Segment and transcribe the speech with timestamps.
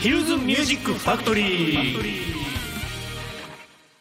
[0.00, 2.02] ヒルズミュージックファクトリー。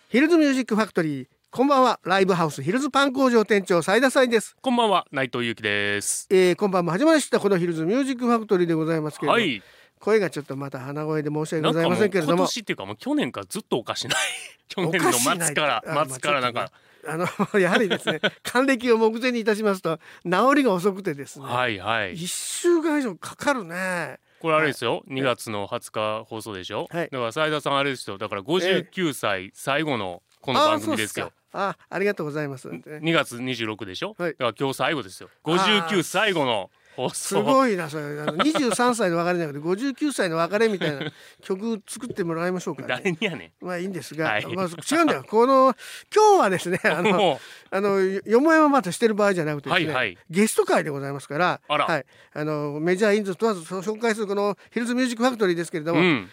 [0.08, 1.28] ヒルズミュージックファクトリー。
[1.52, 2.00] こんばんは。
[2.06, 5.06] ライブハウスヒルズパン工場店長斉田さんです、こんばんは。
[5.12, 6.26] 内藤裕樹です。
[6.30, 7.42] えー、今晩も始まりました。
[7.42, 9.62] このヒルズミュージックファクトリーでございますけれども、はい。
[10.00, 12.38] 声がちょっとまた鼻声で申し訳ございませんけれども。
[12.38, 14.18] 今年っていうかもう去年からずっとおかしない。
[14.70, 16.14] 去年の末からおかしいな。
[16.14, 16.72] 末からなんか。
[17.10, 22.14] あのやはりですね還暦を目前にいたしますと治りが遅くてですね、はいはい。
[22.14, 25.04] 一週間以上かかるねこれあれですよ。
[25.10, 26.88] 2月の20日放送でしょ。
[26.90, 27.10] はい。
[27.10, 28.18] だから斉田さんあれですよ。
[28.18, 31.32] だから59歳最後のこの番組ですよ。
[31.52, 34.16] ああありがとうございます、ね2月26でしょ。
[34.18, 34.32] はい。
[34.32, 35.30] だから今日最後ですよ。
[35.44, 36.70] あー59最後の放
[37.14, 37.44] す送。
[37.44, 38.04] ごいなそれ。
[38.04, 44.56] あの23歳の別れじゃなくて59歳の別れみたいな 曲作ってもらいましょうか、ね、まあいいんですが、はい。
[44.56, 45.24] まあ違うんだよ。
[45.24, 45.76] この
[46.14, 50.18] 今日はですねあんのもあのよもやままとしてる場合じゃなくてですね、はいはい。
[50.30, 56.30] ゲスト会でございますからはい、あのメジャーインズ問わず紹介するこのヒルズミュージックファクトリーですけれども、ううん。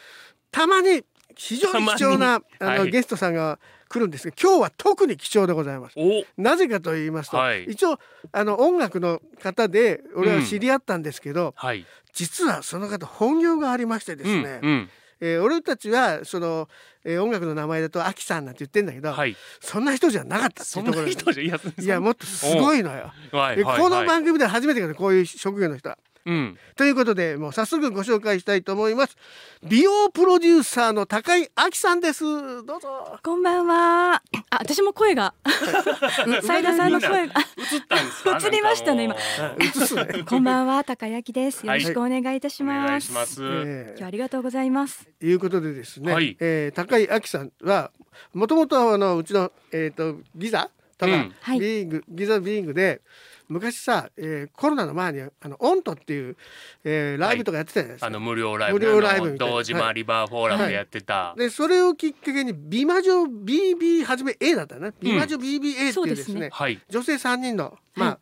[0.51, 1.05] たまに
[1.37, 2.71] 非常に貴重なたまに。
[2.71, 2.79] はい。
[2.81, 5.95] あのゲストさんが来るんですが今日は特に貴重でございます。
[5.97, 6.25] お。
[6.37, 7.65] なぜかと言いますと、はい。
[7.65, 7.99] 一応
[8.33, 11.87] あの音楽の方で俺は知り合ったんですけど、はい。
[12.13, 14.91] 実はその方本業がありましてですね、うんうん。
[15.21, 16.69] えー俺たちはその、
[17.05, 19.37] えー音楽の名前だとアキさんなんて言ってんだけど、はい。
[19.61, 22.97] そんな人じゃなかったってそいうんところでな人じゃいやいやもっとすごいのよ。
[22.97, 25.99] はいはいでこのはい番組では初めてかなこういう職業の人は。
[26.27, 29.17] うんということでもう早速ご紹介したいと思います。
[29.63, 32.25] 美容プロデューサーの高井明さんです。
[32.65, 33.19] どうぞ。
[33.23, 34.15] こんばんは。
[34.17, 34.23] あ、
[34.59, 35.33] 私も声が。
[36.43, 37.35] 斉田さんの声が。
[37.37, 38.39] あ映ったんですか？
[38.47, 40.25] 映りましたねなんかもう映すね。
[40.29, 41.65] こんばんは、高焼です。
[41.67, 43.41] よろしくお願いいたします。
[43.41, 45.09] 今日はありがとうございます。
[45.23, 47.91] ーいうことでですね、はいえー高井明さんは
[48.35, 53.01] もともとあのうちのえっ、とギザとか、うんはいビーイングギザビーイングで
[53.49, 56.37] 昔さ、えーコロナの前にあのオントっていう、
[56.85, 58.07] えーライブとかやってたじゃないですか。
[58.07, 64.93] あの無料ライブ無料ライリバーフォーラムでやってた、でそれをきっかけに美魔女 BB はじめ A だったな。
[65.01, 66.49] 美魔女 BBA っていうでね,、ですすね。
[66.53, 66.81] はい。
[66.89, 68.19] 女性3人のまあ、は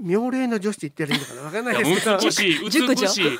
[0.00, 1.42] 妙齢の女子って言ってるいいのかな。
[1.42, 1.78] わかんない。
[1.78, 3.38] ですけど美しい 美しい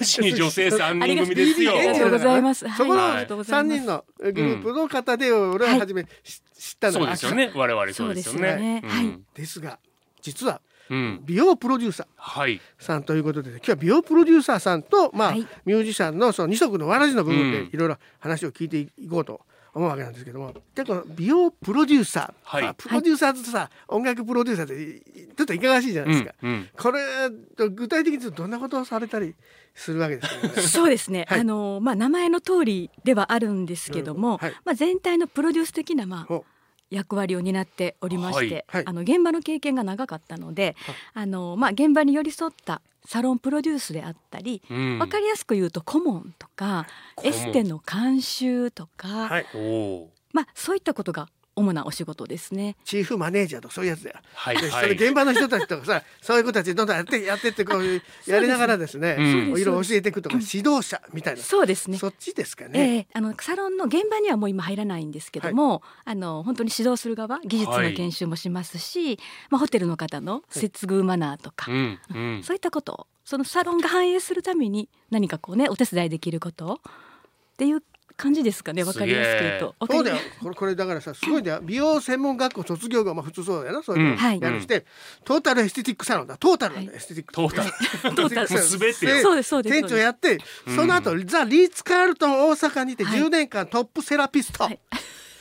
[0.00, 1.78] 美しい女性三人組ですよ。
[1.78, 2.66] ありがとうございます。
[2.76, 3.10] そこのはい。
[3.12, 3.78] ありがとうござい3ます。
[3.78, 7.52] 人のグループの方で俺は初めし知ったのがそうですよね。
[7.54, 8.82] 我々そうですよね。
[8.84, 9.24] はいうん。
[9.34, 9.78] ですが
[10.20, 11.20] 実はうん。
[11.24, 12.06] 美容プロデューサー。
[12.16, 12.60] はい。
[12.78, 15.46] さんということで今日は美容プロデューサーさんと、まあはい。
[15.64, 17.66] ミュージシャンのその二足のわらじの部分でうん。
[17.68, 19.40] いろいろ話を聞いていこうと
[19.74, 22.62] 思うわけなんですけどもでこの美容プロデューサー、はい。
[22.62, 26.34] まあプロデューサーとさ、音楽プロデューサーってちょっといかがわしいじゃないですか。
[26.42, 26.68] うんうん。
[26.76, 27.00] これ
[27.70, 29.34] 具体的にどんなことをされたり
[29.74, 31.26] するわけですか、ね、 そうですね。
[31.28, 31.40] はい。
[31.40, 34.52] あのまあ名前の通りではあるんですけども、はい。
[34.64, 36.44] まあ全体のプロデュース的なまあほ
[36.90, 38.80] 役割を担っておりまして、はい。
[38.80, 38.84] はい。
[38.86, 40.76] あの現場の経験が長かったので、
[41.14, 44.98] あのまあ現場に寄り添ったサロンプロデュースであったり、うん。
[44.98, 46.86] わかりやすく言うと顧問とか
[47.22, 49.46] エステの監修とか、はい、
[50.32, 51.28] まあそういったことが
[51.58, 52.76] 主なお仕事ですね。
[52.84, 54.16] チーフマネージャーとかそういうやつだよ。
[54.16, 61.98] ではいはいそれ現場の人たちとかさ そういう子たちどんどんやってやってってこういう やりながらですねうんいろいろ教えていくとか指導者みたいなそうですね。
[61.98, 62.96] そっちですかえね。
[62.98, 69.18] えあのサロンの現場にはもう今入らないんですけども、あの本当に指導する側技術の研修もしますし、
[69.50, 77.82] まあホテルの方の接遇マナーとか、うんうんそういったことをそのサロンが反映するために何かこうねお手伝いできることっていう
[78.18, 79.74] 感じですかねわかりやすく言うと。
[79.92, 80.16] そうだよ。
[80.42, 81.60] これこれだからさすごいんだよ。
[81.62, 84.20] 美容専門学校卒業後まあ普通そうだよなそういうの。
[84.20, 84.84] やるして、
[85.24, 86.36] トータルエステティックサロンだ。
[86.36, 86.74] トータル。
[86.74, 87.32] なんだ、エステティック。
[87.32, 87.70] トータル。
[88.16, 88.48] トータル。
[88.48, 88.58] 全
[88.92, 90.38] てそうですそうです店長やって
[90.74, 93.20] その後、ザ・リーツ・カールトン大阪にてはい。
[93.20, 94.80] 10年間トップセラピスト、はい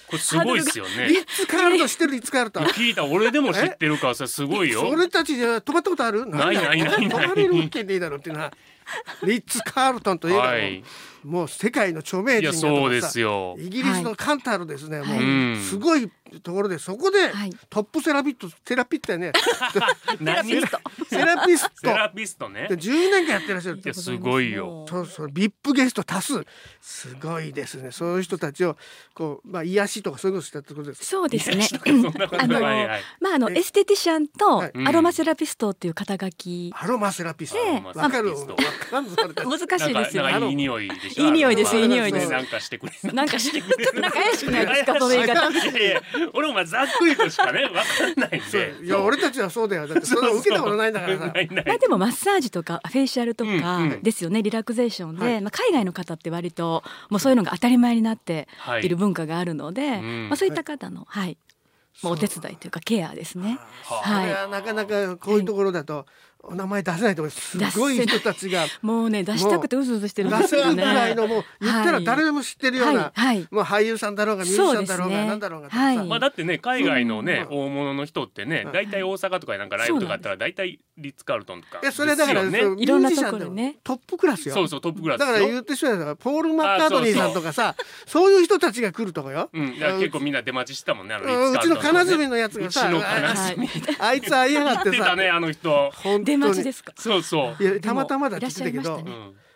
[0.07, 1.07] これすごいですよね。
[1.09, 3.05] リッツ・カールトン知ってるリッツ・カールトン聞いた。
[3.05, 4.87] 俺でも知ってるからさすごいよ。
[4.89, 6.25] 俺たちじゃ泊まったことある？
[6.25, 7.09] ないないないない。
[7.09, 8.53] 泊まれるわけねえだろっていうのは
[9.23, 10.83] リッツ・カールトンといえばもう,、はい。
[11.23, 13.57] もう世界の著名人がとかさそうですよ。
[13.59, 15.07] イギリスのカンタールですね、はい。
[15.09, 15.23] もうう
[15.57, 15.61] ん。
[15.61, 16.09] すごい
[16.43, 17.51] ところでそこではい。
[17.69, 19.31] トップセラピットセラピットやね。
[20.19, 20.67] 何セラ
[21.09, 21.69] セラピスト。
[21.81, 22.67] セラピストね。
[22.69, 23.79] で10年間やってらっしゃる。
[23.79, 24.85] っていやすごいよ。
[24.89, 26.45] そうそう VIP ゲスト多数。
[26.81, 27.91] すごいですね。
[27.91, 28.77] そういう人たちを
[29.13, 31.67] こうまあ癒しとかそういうのをしたってことですそうですね。
[32.37, 33.01] あのないはい。
[33.21, 33.57] まああのえ？
[33.59, 34.71] エステティシャンとはい。
[34.85, 37.57] アロマセラピストっていう肩書き、アロマセラピスト。
[37.57, 37.81] ええ。
[37.97, 38.33] わかる？
[38.91, 40.25] 難しいですよ。
[40.27, 40.47] ね。
[40.49, 43.51] いい匂いでしょいい匂いですいい匂いですなんかしてくれなんかし
[43.95, 45.49] なんか怪しくないですかその言い方。
[46.33, 48.75] 俺もまあざっくりとしかね わかんないんで。
[48.83, 49.87] いや俺たちはそうだよ。
[49.87, 51.33] だってそんなの受けたことないんだからさ。
[51.35, 54.03] あでもマッサージとかフェイシャルとうんかうん。
[54.03, 55.41] ですよね、リラクゼーションで、はい。
[55.41, 58.85] まあ海外の方って割ともうそういうのが当たり前になってはい。
[58.85, 60.29] いる文化があるので、ん。
[60.29, 61.37] まあそういった方のはい、
[62.03, 63.59] まあお手伝いというかケアですね。
[63.85, 66.05] ははいこれはなかなかこういうところだと、
[66.49, 68.65] お名前出せないと思いますすごい人たちが。
[68.81, 71.15] もうね出したくてうずうずしてるんですよ出せるぐらいね。
[71.15, 73.11] のもう言ったら誰でも知ってるような、
[73.51, 75.69] もう俳優さんだろうがミュージシャンだろうがなんだろうが
[76.05, 77.59] まあだってね海外のねうん。
[77.65, 78.71] 大物の人ってねうん。
[78.71, 82.59] 大体大阪とかなんかライブとかあったら大体リッツ・カールトンとかいやそれだから、ね。
[82.77, 84.55] いろんなュージシャンでもところねトップクラスよ。
[84.55, 91.87] そうそうトップクラスだから言ってしまえばポール・マッカートニーさんとかさそういう人たちが来るとこよ、うん、だから結構みんな出待ちしたもんねあのリうちのッツカールトンとかね。
[91.87, 95.15] 金住のやつがさうちの金あいつ会いやがってさ。
[96.27, 96.53] 出たねあの人本当に。
[96.53, 96.93] 出待ちですか。
[96.97, 97.63] そうそう。
[97.63, 99.03] いやたまたまだって言ってたけど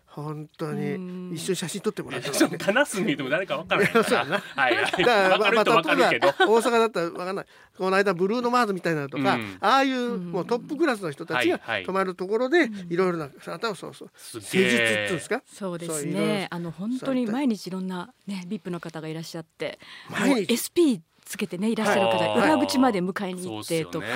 [0.05, 1.29] 本当うん。
[1.29, 2.31] に一緒に写真撮ってもらった。
[2.31, 4.25] ちょっと金住でも誰かわからないから。
[4.25, 4.39] な。
[4.39, 4.91] はいはい。
[4.91, 7.45] だからまあ例えば大阪だったらわかんない。
[7.77, 9.57] この間ブルーノ・マーズみたいなのとか、うん。
[9.61, 15.41] ああいうもうトップクラスの人たちが泊まるところでいろいろな方をそうそうす施術ってうんですか？
[15.45, 16.47] そうですね。
[16.51, 19.79] あの本当に毎日いろんなねビップの方がいらっしゃって、
[20.09, 20.99] 毎日？SP
[21.31, 22.55] つけてねいらっしゃる方、はい。
[22.55, 24.07] 裏口まで迎えに行ってとか。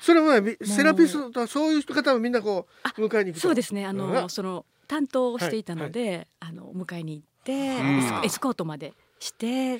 [0.00, 3.84] それはねセラピストとかそういう方もみんなこう迎えに行くとそうですね。
[3.84, 4.30] あの、うん。
[4.30, 8.24] その担当をしていたので、あの迎えに行って、ん。
[8.24, 9.78] エスコートまでしてっ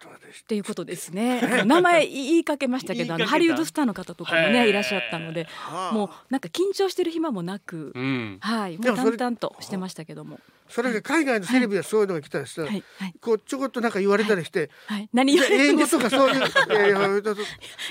[0.00, 0.56] そうですて。
[0.56, 1.64] いうことですね。
[1.64, 5.92] 名前言いかけましたけど、 あのハリウッドスターの方とかもねいらっしゃったので、はあ。
[5.92, 8.38] もうなんか緊張してる暇もなく、うん。
[8.40, 12.84] はい、もう淡々としてましたけども、それが海外のテレビはそういうのが来たりしたら、はい。
[12.98, 13.14] はい。
[13.20, 15.08] こうちょこっとなんか言われたりして、はい。
[15.12, 15.86] 何言わ英語。
[15.86, 16.42] とかそういう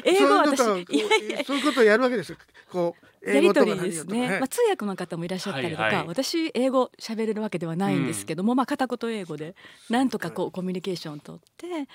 [0.06, 2.38] 英語は私そういうことをいやいやそういうことをやるわけですよ。
[2.72, 4.40] こうやり取りですね。
[4.40, 6.08] まあ通訳の方もいらっしゃったりとか、はいはい。
[6.08, 9.56] 私英語喋れるわけではないんですけども、まあ片言英語で
[9.90, 11.88] なんとかこうコミュニケーションを取って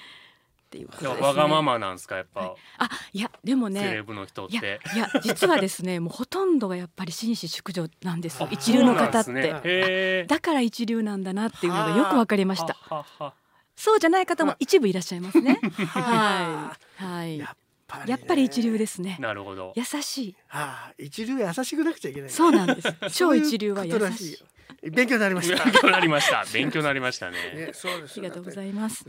[0.75, 1.23] っていうことですね。
[1.23, 2.55] わがままなんですかやっぱ。
[2.79, 4.03] あいやでもセレね。
[4.03, 10.25] ブの人っいやていや実はですねもうほとんどがやっぱり紳士淑女なんです一流の方って、ね。
[10.27, 12.77] だから一流なんだなっていうのがよくわかりました。
[12.89, 13.35] ははは
[13.77, 15.59] そうじゃない方も一部いらっしゃいますね。
[15.89, 17.41] は はい。
[17.41, 18.09] はい。
[18.09, 19.17] やっぱり一流ですね。
[19.21, 19.73] なるほど。
[19.77, 20.37] 優しい。
[20.47, 22.31] はあ一流は優しくなくちゃいけない。
[22.31, 22.95] そうなんです。
[23.13, 24.33] 超一流は優しい。
[24.33, 24.39] よ
[24.83, 25.65] 勉強になりました。
[25.65, 26.45] 勉強になりました。
[26.53, 27.37] 勉強になりましたね。
[27.55, 29.05] ねそうですありがとうございいます。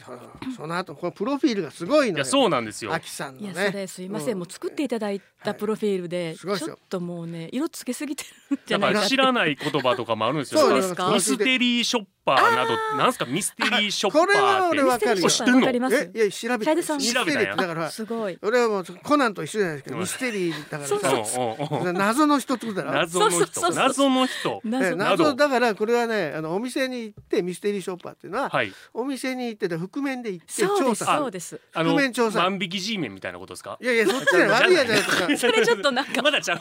[0.56, 2.16] その後このプロフィールがすごいのよ。
[2.16, 2.94] いやそうなんですよ。
[2.94, 3.48] アキさんのね。
[3.48, 4.04] いやそれす。
[4.04, 10.62] いません、もう作っていただいたプロフィールで、すごいちょっともうね色つけすぎてるんじゃだないか知らない言葉とかもあるんですよ。
[10.62, 11.12] そうそうですか？
[11.12, 13.26] ミステリーショッパーなどなんすか？
[13.26, 15.26] ミステリーショッパこれはーって俺わかるよ。
[15.26, 15.96] ミステリーショッパーわかります。
[15.96, 16.66] えいや調べて。
[16.66, 16.98] 楓さん。
[16.98, 18.38] ミステリーってだからすごい。
[18.42, 20.96] 俺はもうコナンと一緒じゃないですけどうんミステリーだからさ。
[20.96, 21.92] うんうんう。
[21.94, 22.92] ん謎の人ってことだろ？
[22.94, 23.72] 謎の人。
[23.72, 24.62] 謎の人。
[24.64, 25.34] 謎。
[25.36, 28.72] だからこれはねあのお店に行ってミステリーショッパーっていうのは、はい。
[28.94, 31.62] お店に行ってて覆面で行ってそうです調査そうです。
[31.74, 32.40] 覆面調査。
[32.42, 33.78] 万引き G メンみたいなことですか？
[33.82, 35.38] いやいやそっちじゃない悪いやじゃないとか。
[35.38, 36.12] それちょっとなんか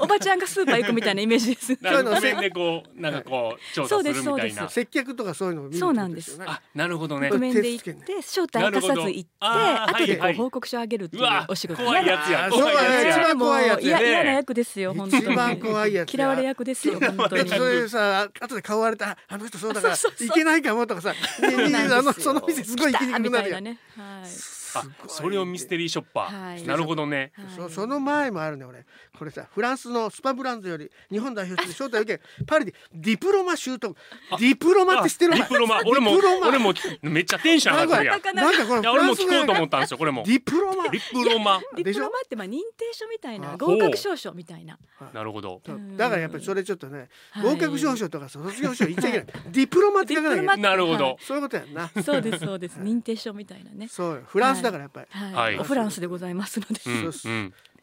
[0.00, 1.76] おばちゃんがスーパー行くみたいなイメージです。
[1.80, 6.38] なんか画面でこうなんかこう調査するみたいそうですな接客とかそういうのを見るそうなんです。
[6.44, 7.30] あなるほどね。
[7.30, 9.84] 覆面で行って正体明かさず行ってなるほど。
[9.84, 11.82] あー後でこう報告書あげるっていうお仕事。
[11.82, 15.22] 怖いやつや怖いやつそうや一番怖いやつもう嫌な役ですよ本当に。
[15.22, 16.14] 一番怖いやつや。
[16.16, 17.44] 嫌われ役ですよ本当に。
[17.44, 20.36] でそれさ後で顔割れたああの人そうだからそうそうそう。
[20.36, 21.14] いけないかもとかさ。
[21.14, 23.78] あのその店すごい行きにくくなるよ来たみたいなね。
[23.96, 24.24] はい。
[24.24, 24.63] あ
[25.08, 26.58] それをミステリーショッパはい。
[26.58, 27.32] ーなるほどね。
[27.34, 27.46] はい。
[27.56, 28.84] そその前もあるね俺。
[29.18, 33.96] これさフランスのスパブランドより日本代表として招待を受け パリでディプロマ習得
[34.38, 35.80] ディプロマって知ってるディプロマ。
[35.86, 36.72] 俺も俺も
[37.02, 38.36] めっちゃテンション上がってるやん。
[38.36, 40.22] なんかこのや俺もフランス語聞こうと思ったんですよこれも。
[40.24, 40.88] ディプロマ。
[40.90, 41.60] ディプロマ。
[41.76, 44.78] ディプロマってまあ認定書みたいなあ合格証書みたいな。
[45.12, 45.60] なるほど。
[45.96, 49.26] だからやっぱりそれちょっとねはい合格証書とかさ卒業証書言っちゃいけない。
[49.52, 51.16] ディプロマって書かなきゃなるほど。
[51.20, 51.90] そういうことやんな。
[52.04, 52.78] そうですそうです。
[52.80, 53.88] 認定書みたいなね。
[53.88, 54.22] そうよ。
[54.26, 55.06] フランスだからやっぱり。
[55.10, 55.58] はい、はい。
[55.60, 56.74] おフランスでございますので、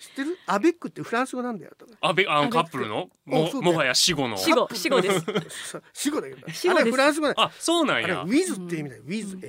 [0.02, 0.38] 知ってる？
[0.48, 1.94] アベックってフランス語なんだよとか。
[2.02, 2.08] あ
[2.44, 3.10] のカップルの？
[3.24, 4.36] ももはや死後の。
[4.36, 5.82] 死後死後です。
[5.94, 9.04] 死語だけどあれフランス語あそうなんあれやウィズって意味だよ。
[9.06, 9.44] ウィズすご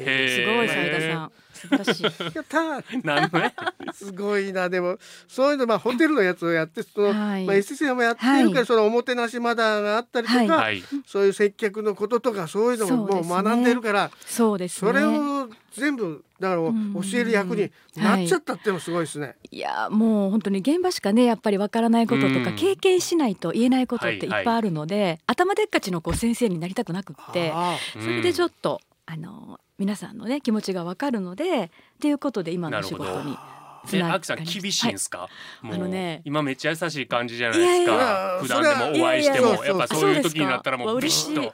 [0.63, 1.33] い斉田さん。
[1.55, 2.03] 素晴らしい。
[2.03, 3.07] やったー。
[3.07, 3.55] なんのね
[3.95, 4.69] すごいな。
[4.69, 7.47] でもそういうのまあホテルのやつをやってその、はい。
[7.47, 8.67] まあ SSA もやってるから、はい。
[8.67, 10.69] そのおもてなしマナーがあったりとか、
[11.07, 14.93] そういう接客のこととかそういうのももう学んでるからそうですね。
[14.93, 16.95] それを全部だからん。
[16.95, 19.37] 教える役になっちゃったってのもすごいですね。
[19.51, 22.57] いやもう本当に現場しかねやっぱりわからないこととかうん。
[22.57, 24.55] 経験しないと言えないことっていっはいはいぱい。
[24.57, 31.69] あるので、頭でっかちのこう先生になりたくなくってあそれでちょっと、あの皆さんのね気持ちがわかるのでっ
[32.01, 35.29] ていうことで今のお仕事にあつながえアキさん厳しいんすか、
[35.61, 38.01] もうあのね今めっちゃ優しい感じじゃないですいかやい
[38.37, 38.39] や。
[38.41, 41.53] 普段でもお会いしていやいやもやっぱそういう時になったらもうビシッと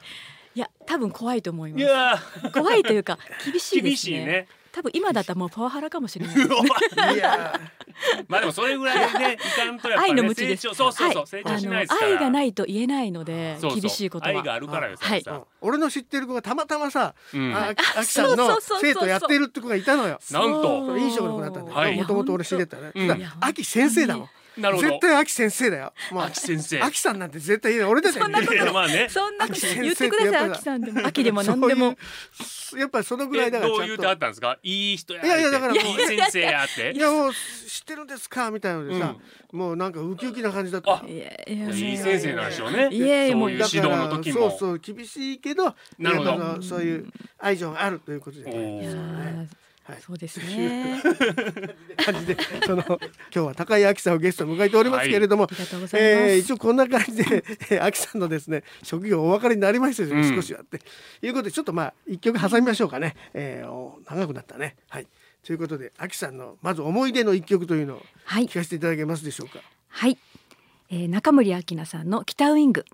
[0.59, 1.85] いや多分怖いと思いいます。
[1.85, 2.21] や
[2.53, 4.27] 怖いというか厳しいですね。
[4.27, 4.49] ね。
[4.73, 6.35] 多分今だったらもうパワハラかもしれない。
[6.35, 6.57] ですね
[8.27, 10.62] まあでもそれぐらいねいかんとやっぱ愛のね無知です。
[10.62, 11.27] 成長そうそうそう、はい。
[11.29, 12.07] 成長しないですから。
[12.09, 13.81] 愛がないと言えないのでそうそう。
[13.81, 15.23] 厳しいことは愛があるからよはい。
[15.23, 17.55] さ、俺の知ってる子がたまたまさ、うん。
[17.55, 20.19] あああきさんのそうそうそうそう生徒やってるって子がいたのよ。
[20.33, 20.87] なんと。
[20.87, 21.97] それ飲食の子だったんだよ、はい。
[21.97, 22.91] もともと俺知り合ったね。
[22.97, 23.07] うん。
[23.07, 24.29] だから秋先生だもん。
[24.59, 24.88] なるほど。
[24.88, 25.93] 絶対秋先生だよ。
[26.12, 26.81] もう秋先生。
[26.83, 28.55] 秋さんなんて絶対俺たちは言う。
[28.55, 29.09] いやまあね。
[29.09, 31.07] そんなこってくださ秋さんでも。
[31.07, 31.97] 秋でも何でも。
[32.33, 34.59] そういうやっぱりそのぐらいえだからちゃどう言うてあんったんですか？
[34.62, 36.93] いい人やいやいやだからもういい先生やって。
[36.93, 38.50] といやもう知ってるんですか？
[38.50, 39.15] みたいなのでさ、
[39.53, 40.93] もうなんかウキウキな感じだった。
[40.93, 44.50] あいやいやいい先生なんでしょうねいやいやもうそういう指導の時も。
[44.50, 46.62] そうそう厳しいけどなるほど。
[46.62, 47.07] そういう
[47.38, 49.47] 愛情があるということで、おね、いやーー
[49.88, 50.02] はい。
[50.02, 51.00] そうですね。
[51.97, 52.99] 感じでその 今
[53.30, 60.37] 日は高井明さんをゲストに迎えておりますけれども、ありがとうございます、えー一応こんな感じでえー秋さんのですね職業お分かりになりましたよね、うん。
[60.37, 60.78] 少しはって。
[61.23, 64.76] いうことでちょっとまあ一曲挟みましょうかね、えーお長くなったね。
[64.90, 65.07] はい。
[65.42, 68.47] ということで秋さんのまず思い出の一曲というのをはい。
[68.47, 70.18] 聞かせていただけますでしょうか、はい、
[70.90, 72.85] えー、中森明菜さんの北ウイング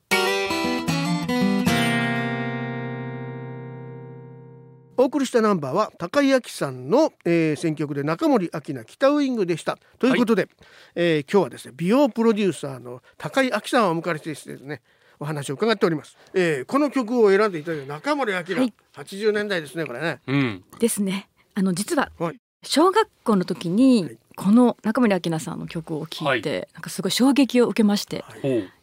[4.96, 9.78] お送りしたナンバーは高井明さんの、えー選曲で中森明菜北ウイングでした。
[9.98, 10.48] ということで、
[10.94, 14.82] えー今日はですね美容プロデューサーの高井明さんをお迎えしてですね
[15.18, 18.74] お話を伺っております、えーこの曲を選んでいただいた中森明菜、はい。
[18.94, 20.20] 80年代ですねこれね。
[20.26, 20.64] うん。
[20.78, 21.28] ですね。
[21.54, 22.36] あの実ははい。
[22.62, 24.18] 小学校の時に、はい。
[24.36, 28.24] この中森明菜さんの曲を聴いて、なんかすごい衝撃を受けまして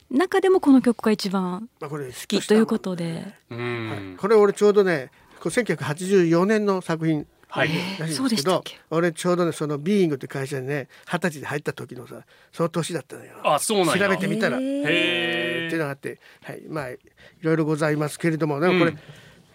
[0.10, 5.10] 中でもこの曲が一番まあ、これ好好きということで、これ俺ちょうどね
[5.42, 7.70] これ1984年の作品はい
[8.00, 8.38] らしいんそうで
[8.92, 12.22] 俺ちょうどねそのビーイングって会社にね二十歳で入った時のさ
[12.52, 13.34] その年だったのよ。
[13.44, 14.08] あそうなんや。
[14.08, 14.58] 調べてみたら。
[14.58, 14.84] へー。
[14.86, 17.00] へっていうのがあって、はい、まあい
[17.42, 19.00] ろいろございますけれどもでもこれ、うん。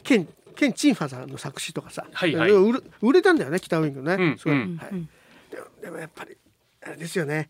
[0.02, 2.50] ケンケンチンファさんの作詞とかさ、はいはい。
[2.50, 4.88] 売れ売れたんだよね北ウイングね、うんすごい、うんはい。
[4.90, 5.08] うん
[5.50, 6.36] でもでもやっぱり
[6.84, 7.48] あれですよね。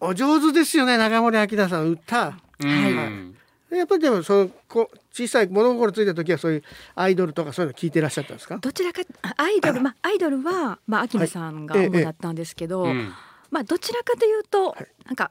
[0.00, 2.38] お上手ですよね中森明菜さん歌。
[2.60, 3.37] うん
[3.70, 6.62] やっぱりでもそのこ小さい物心ついた時はそういう
[6.94, 8.56] アイドルとかそういうの聞いてらっしゃったんですか？
[8.58, 11.84] どちらかあアイドルまあアイドルはまあ明菜さんがはい。
[11.84, 11.90] ええ。
[11.90, 13.12] 主だったんですけど、うん。
[13.50, 14.86] まあどちらかというと、はい。
[15.06, 15.30] なんか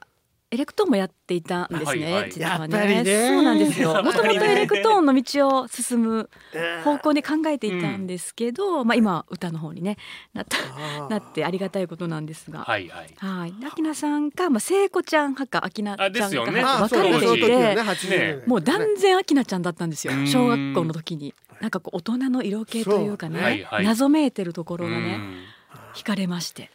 [0.50, 1.84] エレクトーンもやっていたんですね。
[1.84, 2.30] はいはい。
[2.30, 3.28] 実はやっぱりね。
[3.28, 3.94] そうなんですよ。
[4.02, 9.98] もともとエレクトーンの道を進むえー方向に考えていたんですけど、まあ今は歌の方にね
[10.32, 10.56] なった
[11.10, 12.60] なってありがたいことなんですが。
[12.60, 13.14] はいはい。
[13.18, 16.62] はい、明菜さんか、まあ、聖子ちゃん派か、明菜ちゃん派ですよね。
[16.62, 17.74] か分かれていて。
[17.76, 18.42] 80年代ね。
[18.46, 20.14] もう断然明菜ちゃんだったんですよ。
[20.14, 20.26] うん。
[20.26, 21.34] 小学校の時に。
[21.60, 23.84] なんかこう大人の色気というかね、はいはい。
[23.84, 25.44] 謎めいてるところがねうん。
[25.94, 26.70] 惹かれまして。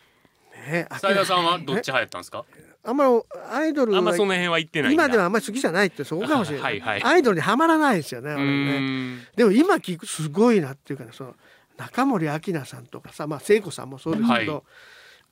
[0.68, 0.88] ね。
[1.00, 2.46] 斉田さんはどっち派やったんですか？
[2.86, 3.22] あんまり
[3.52, 7.14] アイドルはあんまその辺は言ってない今ではあんまり好きじゃないってそこかもしれない,、はいはい。
[7.14, 8.80] アイドルにはまらないですよねう俺ね。
[8.80, 11.36] んでも今聞くすごいなっていうかねその
[11.78, 14.64] 中森明菜さんとかさまあ聖子さんもそうですけど、はい。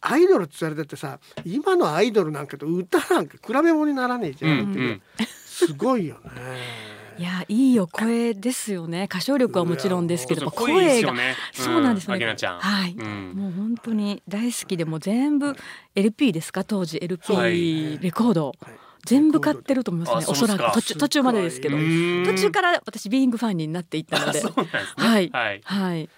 [0.03, 4.89] アイドルって言われてってさ今のアイドルなんかと歌なんか比べ物にならねえじゃん、うんっていう。
[4.89, 5.01] うん。
[5.45, 6.31] すごいよね。
[7.17, 9.03] いやいいお声ですよね。
[9.09, 11.11] 歌唱力はもちろんですけど声が
[11.53, 12.35] そうなんですね。
[12.59, 13.33] はい、うん。
[13.35, 15.55] もう本当に大好きでもう全部
[15.95, 16.63] LP ですか？
[16.63, 17.99] 当時 LP はい。
[17.99, 18.57] レコード、はい。
[19.05, 20.73] 全部買ってると思いますあねおそらく。
[20.75, 21.75] 途中途中までですけど。
[21.77, 22.23] うん。
[22.25, 24.41] 途中から私ビーイングファンになっていったので。
[24.95, 25.29] はい。
[25.31, 26.09] はい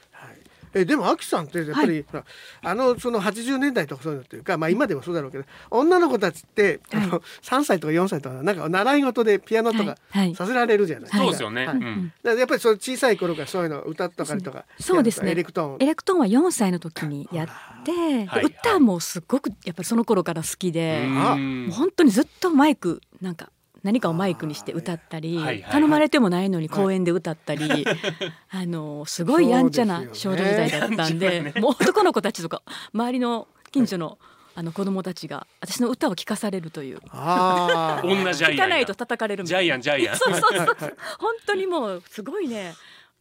[0.74, 2.24] えでもアキさんってやっぱり、ほら
[2.63, 9.98] あのその80年代とかそういうのっていうか、まあ、今でもそうだろうけど女の子たちって、あのはい3歳とか4歳とかなんか習い事でピアノとかはい。
[10.12, 10.36] はい。
[10.36, 11.03] させられるじゃない？
[11.03, 11.18] ですか。
[11.20, 11.65] そうですよね。
[11.68, 11.88] はいだか。
[11.88, 12.13] うん。
[12.24, 15.32] らやっぱりその小さい頃からそういうの歌ったりとかそうですね。
[15.32, 15.84] エレクトーン。
[15.84, 17.48] エレクトーンは4歳の時にやっ
[17.84, 18.46] て、ではい。
[18.46, 21.65] 歌もすごくやっぱりその頃から好きで、あうん。
[21.68, 23.50] もう本当にずっとマイクなんか
[23.84, 27.86] 何かをマイクにして歌ったり、はいはい頼まれてもないのに公園で歌ったり、
[28.50, 32.62] あのすごいやんちゃな少女時代だったんでもう男の子たちとか
[32.94, 34.18] 周りの近所の
[34.56, 37.00] あの子供たちが私の歌を聴かされるという。
[37.10, 38.08] あー。
[38.08, 39.74] 女ジャイアンかないと叩かれるみジャたいな。
[39.74, 40.16] イアンジャイアン。
[40.16, 40.60] そうそうそう。
[40.60, 42.75] はいはい本当にもうすごいね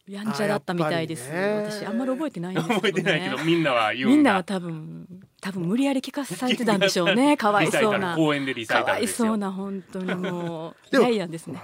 [0.07, 4.17] やんちゃだったみたいです、あ私あんまり覚えてないんですけど、ね、覚えてないけどみんなは言うんだ。
[4.17, 5.07] みんなは多分
[5.43, 7.37] 多分無理やり聞かされてたんでしょうね。
[7.37, 8.15] かわいそうな。
[8.15, 9.27] 公園でリサイかわいタルですよ。
[9.29, 10.97] そうな本当にもう。
[11.13, 11.61] イアンですね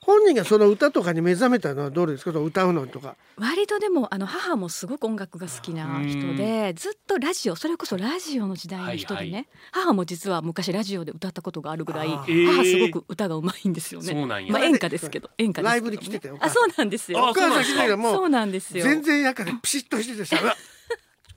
[0.00, 2.30] 本人がその歌とかに目覚めたのはどうですか？
[2.40, 3.16] 歌うのとか。
[3.36, 17.18] 割とでもあの母もすごく音楽が好きな人でずっとラジオそれこそラジオの時代の人でね、はいは母も実は昔ラジオで歌ったことがあるぐらい母すごく歌がうまいんですよね、そうなんやまあ演歌ですけど演歌ですけど、ね、ライブに来てたよあそうなんですよ。
[17.18, 18.82] あお母さん来てたもそううなんですよ。
[18.84, 20.56] 全然やかでピシッとしててさ うわ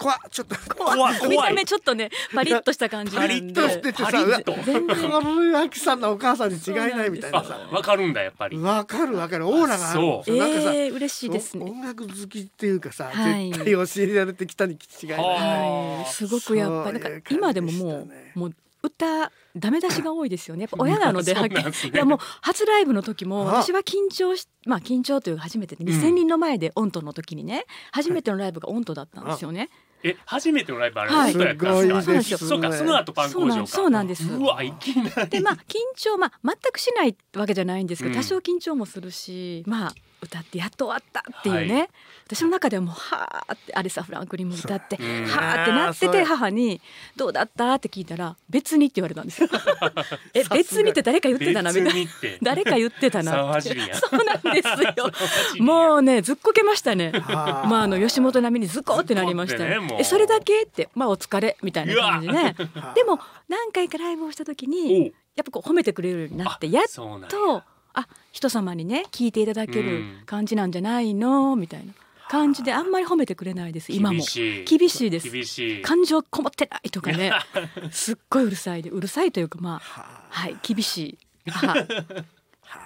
[0.02, 1.28] 怖っちょっと怖い。
[1.30, 4.54] 見た目ちょっとねパリッとした感じパリッとしててさパリッと。
[4.64, 7.68] 全然このアキさんのお母さんに違いないみたいなさ。
[7.72, 8.58] あわかるんだやっぱり。
[8.58, 9.48] わかるわかる。
[9.48, 10.38] オーラがあるそう。
[10.38, 11.66] なんかさ、えー、嬉しいですね。
[11.70, 13.52] 音楽好きっていうかさ、はい。
[13.52, 20.62] 絶対教えられてきたに違いない、ははい、すごくやっぱりなんか今でももそうもう歌ダメ出しが多いですよね。
[20.64, 21.92] やっぱ親なので、 ですね。
[21.94, 25.92] いやもう初ライブの時もあ私は緊張しまあ緊張というか初めてでうん。
[25.92, 29.70] 2,000人の前でオントの時にね初めてのライブがオントだったんですよね。
[30.04, 31.34] え初めてのライブあれはい。
[31.34, 31.82] やったんですか？
[31.82, 32.48] すごいです。
[32.48, 33.68] そうかその後パン工場か。
[33.68, 34.26] そうなんです。
[34.28, 34.44] そうなんです。
[34.44, 38.20] うわいきなりでまあ緊張まあ全くしないわけじゃないんですけど、うん。
[38.20, 41.88] 多少緊張もするしまあ歌ってやっと終わったっていうね、は
[42.28, 46.80] 私の中ではもうはーってアレサ・フランクリンも歌ってはーってなってて母に
[47.18, 49.50] 「どうだった?」って聞いたら「別に」って言われたんですよ。
[50.34, 52.12] え別にって誰か言ってたなみたいな。
[52.42, 54.68] 誰か言ってたな沢ってそうなんです
[55.58, 55.64] よ。
[55.64, 57.12] もうねずっこけましたね。
[57.26, 59.80] はあまああの吉本並みにズコってなりましたね。
[60.00, 60.64] えそれだけ？
[60.64, 60.90] って。
[60.96, 62.34] まあお疲れみたいな感じで。
[62.34, 66.84] ねはあでも何回かライブをした時にやっぱこう褒めてくれるようになってやっ
[67.30, 67.64] と
[67.94, 70.22] あ人様にね聞いていただけうるん。
[70.26, 71.56] 感じなんじゃないの？
[71.56, 71.94] みたいな
[72.30, 74.66] 感じであんまり褒めてくれないです今も厳しい。
[74.66, 75.30] 厳しいです。
[75.30, 75.82] 厳しい。
[75.82, 77.32] 感情こもってないとかね。
[77.92, 80.98] すっごいうるさいでうるさいというかまあははい厳し
[81.46, 81.50] い。
[81.52, 81.76] 母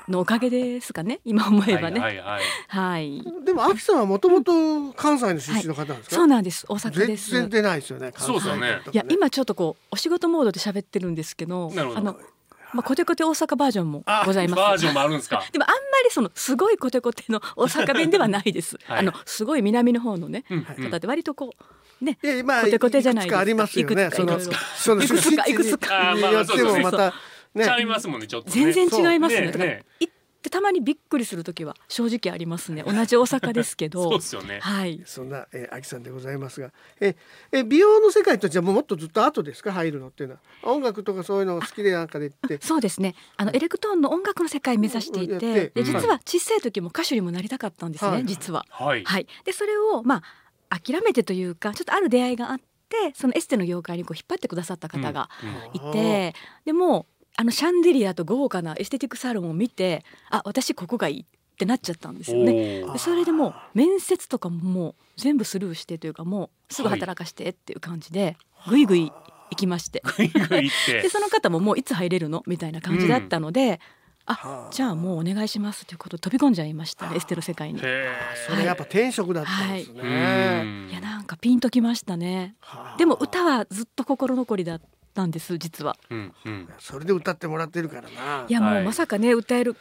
[0.08, 2.00] のおかげですかね今思えばね。
[2.00, 2.44] はいはいはい。
[2.68, 6.66] はい、あでも秋さんはもともと関西の出身の方なんですか、そうなんです。
[6.68, 7.30] 大阪全です。
[7.32, 8.12] 然出ないですよね。
[8.18, 8.80] そうですよね。
[8.92, 12.00] いや今ちょっとこうお仕事モードで喋ってるんですけどなるほど。
[12.00, 12.20] あの
[12.76, 14.60] まあコテコテ大阪バージョンもございます。
[14.60, 15.44] バージョンもあるんですか？
[15.52, 18.78] でもあんまりそのすごいコテコテの大阪弁ではないです。
[18.86, 19.00] はい。
[19.00, 21.54] あのすごい南の方のね、うん方って割とこ
[22.02, 24.04] うね、まあコテコテじゃないくつかありますよね。
[24.08, 25.46] いくつかそのいくつか。
[25.48, 27.14] いくつかによってもまた
[27.54, 27.64] ね。
[27.64, 28.74] ちゃいますもんねちょっとね。
[28.74, 29.52] 全然違いますね。
[29.52, 29.86] ね
[30.46, 32.84] ってたまにびっくりする時は正直ありますね。
[32.86, 35.02] 同じ大阪ですけ そうどで、すよねはい。
[35.06, 36.72] そんな、えー、秋さんでございますが
[37.02, 37.16] え
[37.52, 39.72] え美容の世界とじゃもうもっとずっと後ですか？
[39.74, 43.16] 入るのっていうのは音楽とかそういうのが好きでなんかでってそうですね。
[43.38, 48.12] あのエレクトーンの音楽の世界目指していてうん実は小さい時も歌手にもなりたかったんですね。
[48.12, 48.66] はい実は。
[48.70, 49.28] はいはい。
[49.44, 50.22] でそれをま
[50.70, 55.30] あ諦めてというか、ちょっとある出会いがあって、そのエステの業界にこう引っ張ってくださった方が
[55.74, 56.34] いて
[56.66, 57.06] でも
[57.38, 61.26] あのシャンデリアと豪華なエステティックサロンを見てあ私ここがいいっ
[61.58, 62.84] てなっちゃったんですよね。
[62.98, 68.36] それでもう面接とかももう全部スルーしてというかもうすぐ働かしてっていう感じで
[68.68, 69.12] ぐいぐい
[69.52, 70.02] 行きまして。
[70.88, 72.44] でその方ももういつ入れるの？
[72.48, 73.80] みたいな感じだったので、
[74.26, 74.74] あはあ。
[74.74, 77.80] じゃあもうお願いしますということで飛び込んじゃいましたねエステの世界に。
[77.82, 78.08] へ
[78.50, 82.56] それやっぱ転職だったんですね、えうんいやなんかピンときましたね。
[82.60, 82.98] はあ。
[82.98, 84.82] でも歌はずっと心残りだっ
[85.16, 85.98] たんです実は。
[86.12, 89.76] うんうんそれで歌ってもらってるからないやもはいうまさかね歌える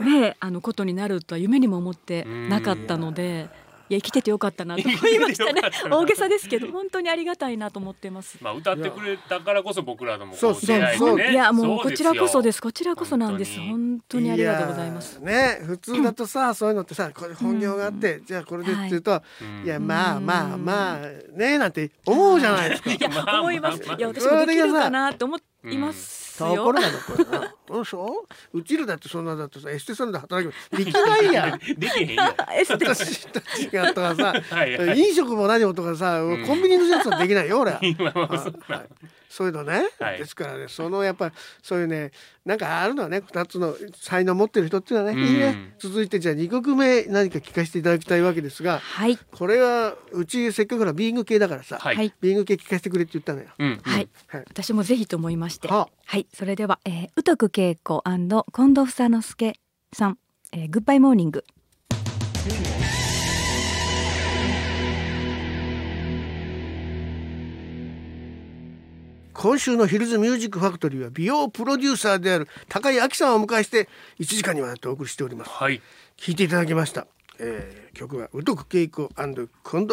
[0.00, 3.50] ねあのことになるとは夢にも思ってなかったので。
[3.88, 4.82] いや生きててよかったなと。
[4.88, 8.38] 思いましたね大げさですけど本当にありがたいなと思ってます。
[8.40, 11.32] まあ歌ってくれたからこそ僕らのもうう出会いそうがね。
[11.32, 12.56] いやもうそこちらこそです。
[12.56, 13.58] よこちらこそなんです。
[13.58, 13.76] 本当に。
[13.76, 15.14] 本当にありがとうございます。
[15.16, 20.98] やね普通だとさ、そういうのってさこれ本業があって、じゃあこれでって言うと、うんい、やまあまあまあ
[21.36, 22.92] ねなんて思うじゃないですか。
[22.92, 26.72] いや思いますまあいや私もできるかなって思いますとこよ。
[26.72, 27.54] ろがどころな。
[27.68, 28.58] どうしよう？
[28.58, 31.58] うちらだってそんなだってさエステさんで働きできないやん。
[31.78, 32.22] できへんよ
[32.58, 36.46] エステ私たちがとかさ、 はいはい飲食も何もとかさ、ん。
[36.46, 37.78] コンビニのやつはできないよ俺は。
[37.82, 38.86] 今はそうあはい
[39.28, 40.18] そういうのね、はい。
[40.18, 42.12] ですからねそのやっぱそういうね
[42.44, 45.26] なんかあるのはね2つの才能を持ってる人っていうのはね、うん。
[45.26, 45.74] いいね。
[45.78, 49.16] 続いてじゃあ2曲目何か聞かせていただきたいわけですがはい。
[49.16, 51.96] これはうちせっかくならビーング系だからさ、はい。
[51.96, 53.48] はいビーング系聞かせてくれって言ったのよ。
[53.58, 54.08] うんはい。
[54.26, 54.44] はい。
[54.48, 55.68] 私もぜひと思いまして。
[55.68, 56.26] ははい。
[56.32, 58.42] それでは、えー、宇徳恵子近藤
[58.86, 59.60] 房之助
[59.92, 60.18] さん、
[60.52, 61.44] えー、グッバイモーニング
[69.36, 75.50] 今週のヒルズミュージックファクトリーは美容プロデューサーである高井明さんをお迎えして1時間にわたってお送りしております。
[75.50, 75.82] はい。
[76.16, 77.06] 聞いていただきました。
[77.38, 79.48] えー曲は宇徳恵子近藤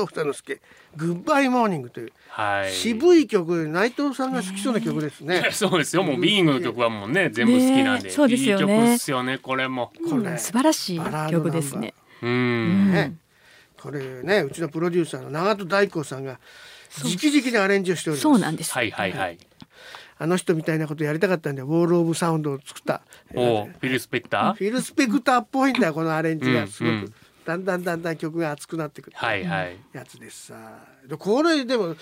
[0.06, 0.62] 房之助
[0.97, 2.71] グッバイモーニングというはい。
[2.71, 5.47] 渋い曲で内藤さんが好きそうな曲ですね。
[5.51, 6.03] そうですよ。
[6.03, 8.06] もうビーイングの曲はもうね全部好きなんで。
[8.06, 8.63] ねそうですよね。
[8.63, 9.38] いい曲ですよね。
[9.38, 9.91] これも。
[10.10, 10.32] これ。
[10.32, 10.99] うん素晴らしい
[11.32, 11.93] 曲ですね。
[12.21, 12.91] ううんん。
[12.93, 13.15] ね、
[13.79, 16.39] これねうちのプロデューサーの長門大光さんが
[17.01, 18.23] 直々にアレンジをしております。
[18.23, 18.73] そうなんです。
[18.73, 19.38] はいはいはい。
[20.19, 23.01] あの人みたいなことやりたかったんでウォール・オブ・サウンドを作った、
[23.32, 24.53] えーおフィル・スペクター？
[24.53, 27.13] フィル・スペクターっぽいんだよこのアレンジうんがすごく、うん
[27.45, 29.75] だんだんだんだん曲が熱くなってくるはいはい。
[29.91, 30.45] やつです。
[30.47, 31.97] さでこれでも、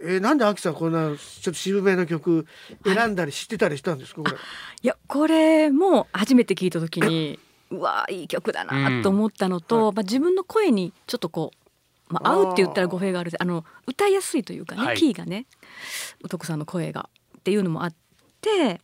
[0.00, 2.46] えーなんでアキさんこんなちょっと渋めの曲
[2.84, 4.22] 選んだり知ってたりしたんですか？
[4.22, 4.36] これ、
[4.82, 11.67] いやこれも初めて聞いた時にうわいい曲だなと思ったのと、まあ自分の声にちょっとこう、
[12.08, 14.96] まあ、合うって言ったら語弊があるあの歌いやすいというかね、はい。
[14.96, 15.46] キーがね
[16.22, 17.94] うとこさんの声がっていうのもあっ
[18.40, 18.80] て、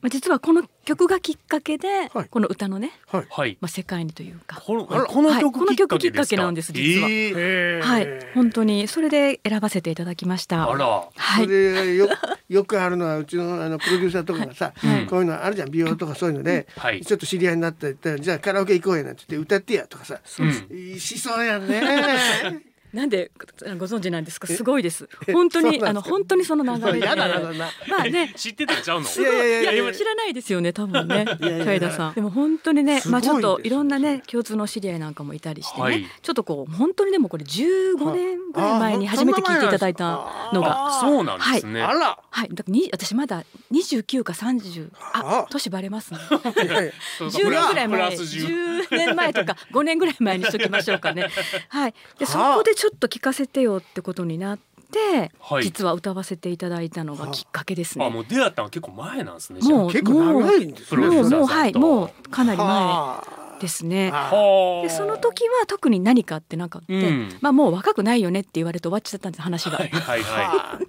[0.00, 2.28] まあ、実はこの曲がきっかけで、はい。
[2.28, 3.26] この歌のね、はい。
[3.28, 3.58] はい。
[3.60, 4.60] まあ、世界にというか。
[4.60, 7.08] このはいこの曲曲きっかけなんです実は。
[7.08, 7.82] えー。
[7.82, 10.70] はい、本当にそれで選ばせていただきました。
[10.70, 10.86] あら。
[10.86, 11.44] はい。
[11.44, 12.08] それよ
[12.48, 15.06] よくあるのはうちのあのプロデューサーとかがさ、はい。
[15.06, 17.04] こういうのあるじゃん美容とかそういうので、はい。
[17.04, 21.00] ちょっと知り合いになったら言ったらじゃあカラオケ行こうやなんて言って歌ってやとかさ、うん。
[21.00, 23.30] しそうやんねなんで
[23.78, 24.46] ご存知なんですか？
[24.46, 25.08] すごいです。
[25.26, 25.32] え？
[25.32, 27.06] 本当にあの本当にその流れで。
[27.06, 28.32] やだやだなまあね。
[28.34, 29.08] 知ってたんちゃうの？
[29.08, 31.26] いやいや知らないですよね多分ね。
[31.40, 32.14] 海田さん。
[32.14, 36.06] でも本当にねまあちょっといろんなね共通の知り合いなんかもいたりしてね、はい。
[36.22, 40.86] ちょっとこう本当にでもこれ15年ぐらい前に初めて聞いていただいたのが。
[40.86, 42.18] あそうなんですね、あら。
[42.30, 42.48] はい。
[42.48, 45.44] だからに私まだ29か30あ。
[45.44, 46.20] あ年バレますね。
[46.56, 46.86] いやい。
[46.86, 47.30] やそう。
[47.30, 51.28] か10年ぐらい前プラス10 10年前とか5年ぐらい前にしときましょうかね。
[51.68, 51.94] はい。
[52.18, 52.56] でそはあ。
[52.56, 54.58] こでちょっと聞かせてよってことになっ
[54.92, 55.64] て、はい。
[55.64, 58.06] 実は歌わせていただいたのがきっかけですね。
[58.06, 61.06] あもう出会ったのは結構前なんですねもう結構長いんですね。
[61.06, 61.80] もうプロデューサーさんと。
[61.80, 64.12] もうはいもうかなり前はあですね。
[64.12, 67.36] でその時は特に何かってなかって、うん。
[67.40, 70.80] まあもう若くないよねって言われて終わっちゃったんです話が、はいはいは は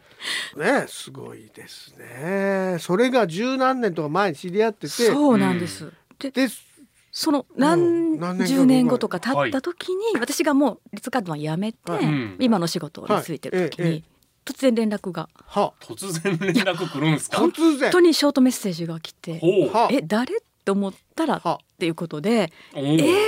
[0.56, 0.60] あ。
[0.60, 2.78] ねすごいですね。
[2.80, 4.88] それが十何年とか前に知り合ってて。
[4.88, 6.48] そうなんです、でで
[7.12, 12.06] そのうん何十年後とか経った時に、私がもうリッツ・カードマン辞めて、はい。
[12.06, 12.36] うん。
[12.40, 13.94] 今の仕事に就いてる時に、はい。
[13.98, 15.30] ええ突然連絡が。
[15.46, 15.74] は。
[15.80, 17.38] 突然連絡来るんですか？
[17.38, 17.80] 突然。
[17.82, 19.40] 本当にショートメッセージが来て
[19.92, 20.42] え誰？
[20.66, 22.80] と思ったらっはていうことでえ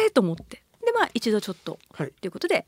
[0.10, 0.64] ーと思って。
[0.84, 1.78] でまあ一度ちょっと。
[1.94, 2.12] はい。
[2.22, 2.66] ということで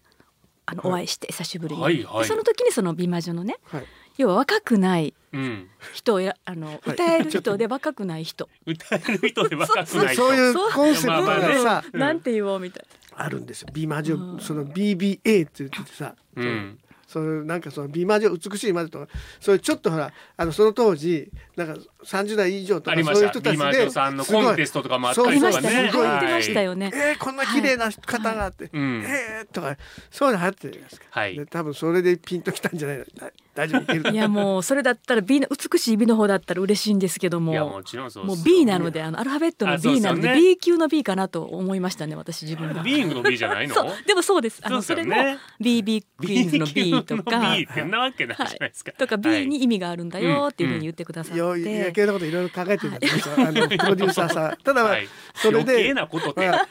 [0.68, 0.92] あのはい。
[0.92, 2.22] お会いして久しぶりに、はいはい。
[2.22, 3.86] でその時にその美魔女のねはい
[4.18, 5.68] 要は若くないうん。
[5.94, 10.16] 人をやあの歌える人で若くない人、歌える人で若くない人。
[10.16, 11.98] そういうコンセプトがさう。
[11.98, 13.70] んなんて言おうみたいあるんですよ。
[13.74, 14.40] 美魔女うん。
[14.40, 16.80] その BBA って言っててさうん。
[17.14, 19.08] そのなんかその美魔女美しい魔女とか
[19.40, 25.90] そういうちょっとほらあのその当時なんか30代以上とかそういう人した美魔たちで女さんのすごいコンテストとかもあったりとかね。
[25.92, 26.08] すごい。
[26.08, 26.92] 言ってましたよね。
[26.92, 29.04] えー、こんな綺麗な方があって、うん。
[29.06, 29.78] えー、とか
[30.10, 31.36] そういうの流行ってるじゃないですか、はい。
[31.36, 33.06] で多分それでピンときたんじゃないの？
[33.06, 34.10] だ大丈夫？
[34.10, 37.52] いやもうそれだったら美の美しい美の方だったら嬉しいんですけども。
[37.52, 42.84] いやもちろんそうもうです B なのであのアルファベットの B なので B 級の B かなと思いましたね私自分が。
[42.84, 43.76] ビーイングの B じゃないの？
[43.76, 44.62] そうでもそうです。
[44.64, 45.16] あのそれも
[45.62, 47.40] BB クイーンズの B とか。
[47.56, 54.58] B ってなわけないじゃないですか、とか B に意味があるんだよっていうふうに言ってくださって、余計なこといろいろ考えてるんだけどさあの プロデューサーさん。
[54.64, 55.08] ただ、はい。
[55.36, 56.68] それで余計なことって、まあ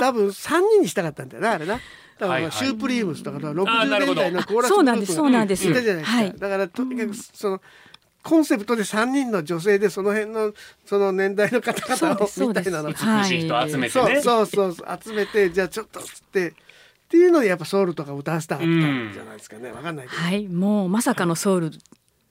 [0.00, 1.80] 多分3人にしたかったんだよなあれな。
[2.18, 4.22] だからシュープリームスとかあー60なるほど。
[4.22, 5.68] 年代のコーラスそうなんですそうなんです。
[5.68, 6.34] いたじゃないですか、はい。
[6.38, 7.60] だからとにかくその
[8.22, 10.52] コンセプトで3人の女性でその辺の
[10.84, 16.52] その年代の方々をみたいなのはい美しい人集めてそうねそうそうそう集めてじゃあちょっとつってっ
[17.08, 19.70] ていうのでやっぱソウルとか歌わせたかったんじゃないですかね。
[19.70, 20.48] わかんないけど、はい。
[20.48, 21.70] もうまさかのソウル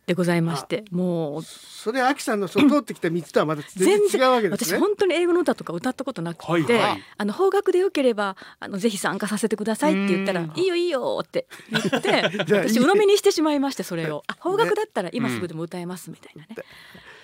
[0.05, 1.43] でございましてもう。
[1.43, 4.77] それアキさんのその通ってきた道とはまた全然違うわけですね。
[4.77, 6.63] 私本当に英語の歌とか歌ったことなくて、はい。
[6.63, 7.03] はい。
[7.17, 10.53] あの邦楽でよければあのぜひ参加させてくださいって言ったらうん。
[10.55, 14.23] いいよいいよって言って 私鵜呑みにしてしまいましてそれを。
[14.27, 16.55] あ邦楽だったら今すぐでも歌えますみたいなね、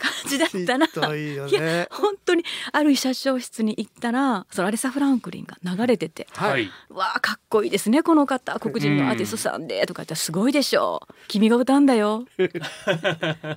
[0.01, 1.15] 感じだったな。
[1.15, 1.19] い
[1.51, 1.87] ね。
[1.91, 8.59] 本当にある社長室に行ったらそのアレサ・フランクリンが流れててはい、わあかっこいいですねこの方。
[8.59, 9.85] 黒人のアーティストさんで。
[9.85, 11.13] とか言ったらすごいでしょう。
[11.27, 12.25] 君が歌うんだよ。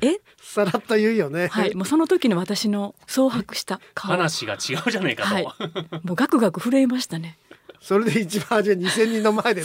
[0.03, 0.21] え？
[0.41, 1.49] さらっと言うよね。
[1.49, 1.75] はい。
[1.75, 4.11] もうその時の私の蒼白した顔。
[4.11, 5.45] 話が違うじゃないかと、はい。
[5.45, 7.39] もうガクガク震えましたね
[7.85, 9.63] それで一番初め2000人の前で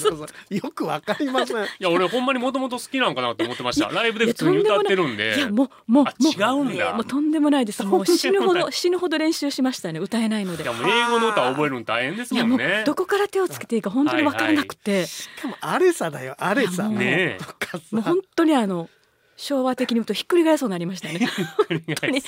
[0.50, 1.58] よくわかりません。
[1.64, 3.88] いや俺ほんまにもともと好きなんかなって思ってました。
[3.88, 5.38] ライブで普通に歌ってるんで。
[5.38, 6.94] いやもうもう違うんだ。
[6.96, 7.82] もうとんでもないです。
[7.86, 10.02] もう死ぬほど死ぬほど練習しましたね。
[10.02, 10.64] 歌えないので。
[10.64, 12.84] いやもう英語の歌覚えるの大変ですもんね。
[12.86, 16.36] どこから手をつけていいか本当に分からなくて、しかもアレサだよ。
[16.40, 16.74] アレサ。
[16.74, 17.38] いやもうね。
[17.92, 18.90] もう本当にあの
[19.38, 21.26] 昭和的に言うとひっくり返りそうになりましたね。
[21.70, 22.22] 本当に。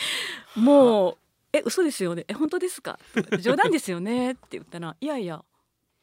[0.56, 1.18] もう
[1.52, 2.24] 「え嘘ですよね。
[2.30, 2.98] え本当ですか?」
[3.42, 5.44] 冗談ですよね」って言ったら「いやいや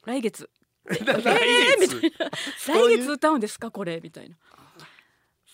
[0.09, 0.49] 来月。
[0.87, 1.23] 来えー
[2.67, 3.13] 来月？
[3.13, 4.37] 歌うんですかこれ」みたいな。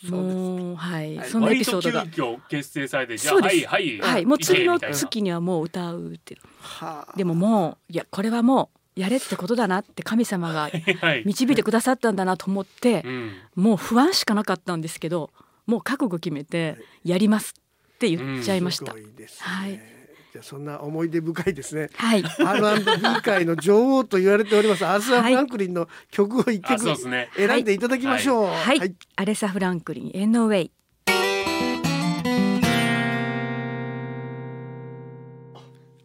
[0.08, 1.28] そうですもうはい、はい。
[1.28, 2.06] そんなエピソードが。
[2.06, 3.66] 遽結成されてじゃあそうです。
[3.66, 7.16] はいはいはい、もう次の月にはもう歌うってはあ。
[7.16, 15.30] でももういやこれはもうやれってことだなって神様が はい、導いてくださったんだなと思ってうん、もう不安しかなかったんですけど
[15.66, 17.54] もう覚悟決めてやります
[17.94, 18.92] って言っちゃいました。
[18.92, 18.98] すご。
[18.98, 19.46] いですね。
[19.46, 19.93] はい
[20.34, 21.90] じゃあそんな思い出深いですね。
[21.94, 24.84] はい、R&B 界の女王と言われております。
[24.84, 27.30] アースラ・フランクリンの曲を一あ曲そうですね。
[27.36, 28.46] 選んでいただきましょう。
[28.46, 30.72] はい、アレサ・フランクリン「エンノウェイ。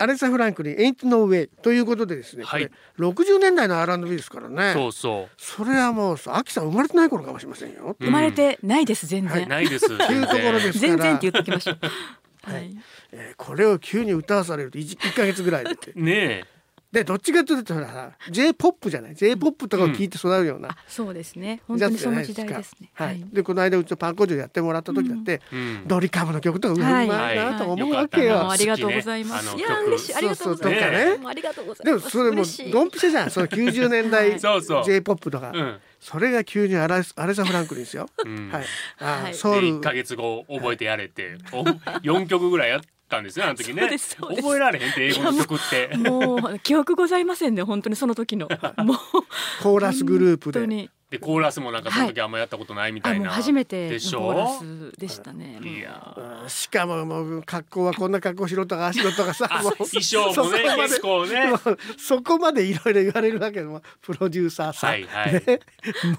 [0.01, 2.67] アレサ・フランクリン「Ain't No Way」ということでですね、はい。
[2.67, 4.71] これ60年代の R&B ですからね。
[4.73, 7.97] そうそそれはもうアキさん生まれてない頃かもしれませんよ。
[7.99, 9.39] う生まれてないです全はい。
[9.41, 10.95] 然、ないですというところですから。
[10.95, 11.79] 全然って言っておきましょう。
[12.41, 12.75] はい、
[13.11, 15.93] えーこれを急に歌わされると 1, 1ヶ月ぐらいでって。
[15.95, 16.45] ね
[16.91, 21.61] でどっちかというとほら J ポップじゃない？J ポップとかを聞いて育るようなあ、そうですね。
[21.67, 22.89] 本当にその時代ですね。
[22.93, 25.83] はい、でこの間うちのパン工場やってもらった時だって、うん。
[25.87, 28.37] ドリカムの曲とかうまいなと思うわけよ。
[28.37, 28.47] はい。
[28.53, 29.55] ありがとうございます。
[29.55, 29.65] ね。
[29.67, 29.85] あの曲。
[29.87, 30.13] 嬉しい。
[30.15, 30.87] ありがとうございます。
[30.87, 31.17] そうそうとかね。
[31.17, 32.09] もうありがとうございでもます。
[32.09, 32.71] それも嬉しい。
[32.71, 33.29] ドンピシャじゃん。
[33.29, 34.83] その90年代 そうそう。
[34.83, 35.77] J ポップとか、うん。
[35.99, 38.07] それが急にアレスアレサ・フランクリンですよ。
[38.25, 38.49] うん。
[38.49, 38.63] はい、
[38.99, 39.31] あ、はい。
[39.31, 39.67] でソウル。
[39.67, 43.89] 1か月後覚えてやれて、お4曲ぐらいやったんですよあの時ね。
[43.89, 45.97] 覚えられへんって英語の曲って。
[45.97, 48.47] もう記憶ございませんね本当にその時の。
[48.77, 48.97] もう
[49.61, 50.89] コーラスグループで。
[51.09, 54.19] でコーラスもなんかその時あんまやったことないみたあもういな、初めてでしょ？
[54.19, 54.47] のコーラ
[54.91, 55.59] スでしたね。
[55.59, 61.77] いやうんしかももう格好はこんな格好しろとかああしろとかさあもう衣装もねそこまで結構ね。
[61.97, 65.33] そこまでいろいろ言われるわけでもプロデューサーさん、はいはい。
[65.33, 65.59] ね、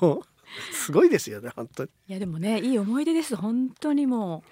[0.00, 1.90] もうすごいですよね本当に。
[2.08, 3.36] いやでもねいい思い出です。
[3.36, 4.42] 本当にも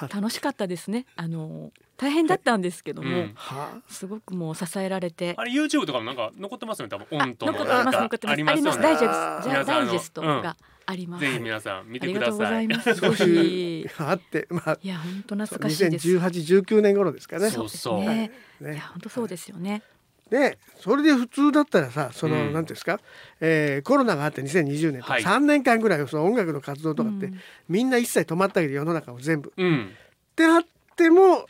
[0.00, 1.04] う楽しかったですね。
[1.16, 3.32] あの大変だったんですけども、うん。
[3.34, 5.34] はすごくもう支えられて。
[5.36, 7.52] あれ YouTube とかもなんか残ってますよね多分オンとの。
[7.52, 8.32] 残ってます残ってます。
[8.32, 8.76] ありますあります。
[8.76, 12.94] よねダイジェスト皆さんあのダイジェストがあります、ぜひ皆さん見てありがとうごくださいざいます。
[12.94, 16.08] そういあってまあいや本当懐かしいです。
[16.08, 17.50] 201819年頃ですかね。
[17.50, 18.00] そうそう。
[18.00, 18.32] ね。
[18.60, 19.82] いねや本当そうですよね。
[20.30, 22.52] ねそれで普通だったらさその、うん。
[22.52, 23.00] なんていうんですか、
[23.40, 25.22] えーコロナがあって2020年とかはい。
[25.22, 27.40] 3年間ぐらいその音楽の活動とかって、うん。
[27.68, 29.52] みんな一切止まったけど世の中を全部。
[29.56, 29.90] うん。
[30.32, 30.62] ってあっ
[30.96, 31.46] ても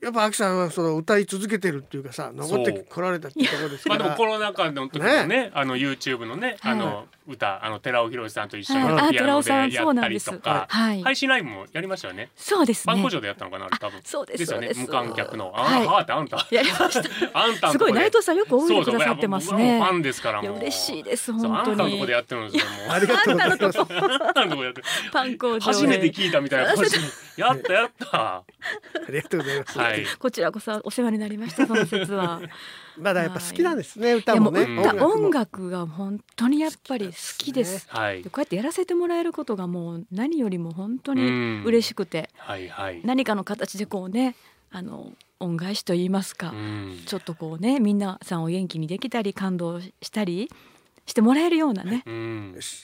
[0.00, 3.98] やっぱ秋さんはその歌い続けてるっていうかさ残ってこられたっていうところですから。
[3.98, 4.24] まあでもコ。
[4.24, 10.76] ロナ禍の時のねあの YouTube のねあの歌あの寺尾博さんと一緒にピアノで寺尾さんやったりとそうかなんです。
[10.76, 11.02] はい。
[11.02, 12.30] 配信ライブもやりましたよね。
[12.36, 12.92] そうですね。
[12.92, 14.00] パン工場でやったのかな多分。
[14.04, 14.52] そうです。
[14.52, 14.68] よね。
[14.68, 14.80] そうです。
[14.80, 15.52] 無観客の。
[15.54, 15.86] あはい。
[15.86, 16.46] はあってあんた。
[16.50, 17.08] やりました。
[17.38, 19.80] あんたんすごい内藤さんよく覚えてくださってますね。
[19.80, 20.56] ファンですからもう。
[20.58, 22.90] 嬉しいです本当あんたのとこにでやってるんですよもう。
[22.92, 23.78] ありがとうございます。
[23.80, 24.86] あんたのとこでやってる。
[25.12, 26.74] パン工場初めてで聞いたみたいな。
[26.74, 27.40] 顔して。
[27.40, 28.16] やったやった。
[28.16, 28.42] あ
[29.08, 29.78] りがとうございます。
[29.78, 30.06] はい。
[30.18, 32.40] こちらこそお世話になりましたその説は
[33.00, 34.22] まだやっぱ好きなんですね、い。
[34.26, 34.80] やもう歌もね。
[34.80, 35.06] 歌も。
[35.06, 37.86] 音楽が本当にやっぱり好きです。
[37.88, 38.22] はい。
[38.22, 41.64] でこうやってやらせてもらえることがもう何よりも本当うにん。
[41.64, 42.30] 嬉しくて。
[42.36, 43.00] はいはい。
[43.04, 44.36] 何かの形でこうね
[44.70, 47.02] あの恩返しと言いますか、うん。
[47.06, 50.50] ちょっとこうねみんなさんを元気にできたり感動したり
[51.10, 52.04] してもらえるようなね、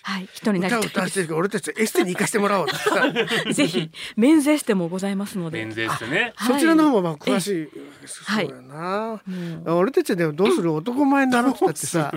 [0.03, 2.67] はい、人になりたい俺たちエステに行かせてもらおう。
[3.53, 6.33] ぜひメンズエステもございますので、免税してね。
[6.37, 6.55] はい。
[6.55, 7.69] そちらの方もまあ詳しい
[8.25, 9.23] はいそうやな、
[9.65, 12.13] もう俺たちでもどうする男前になろうって言ってさ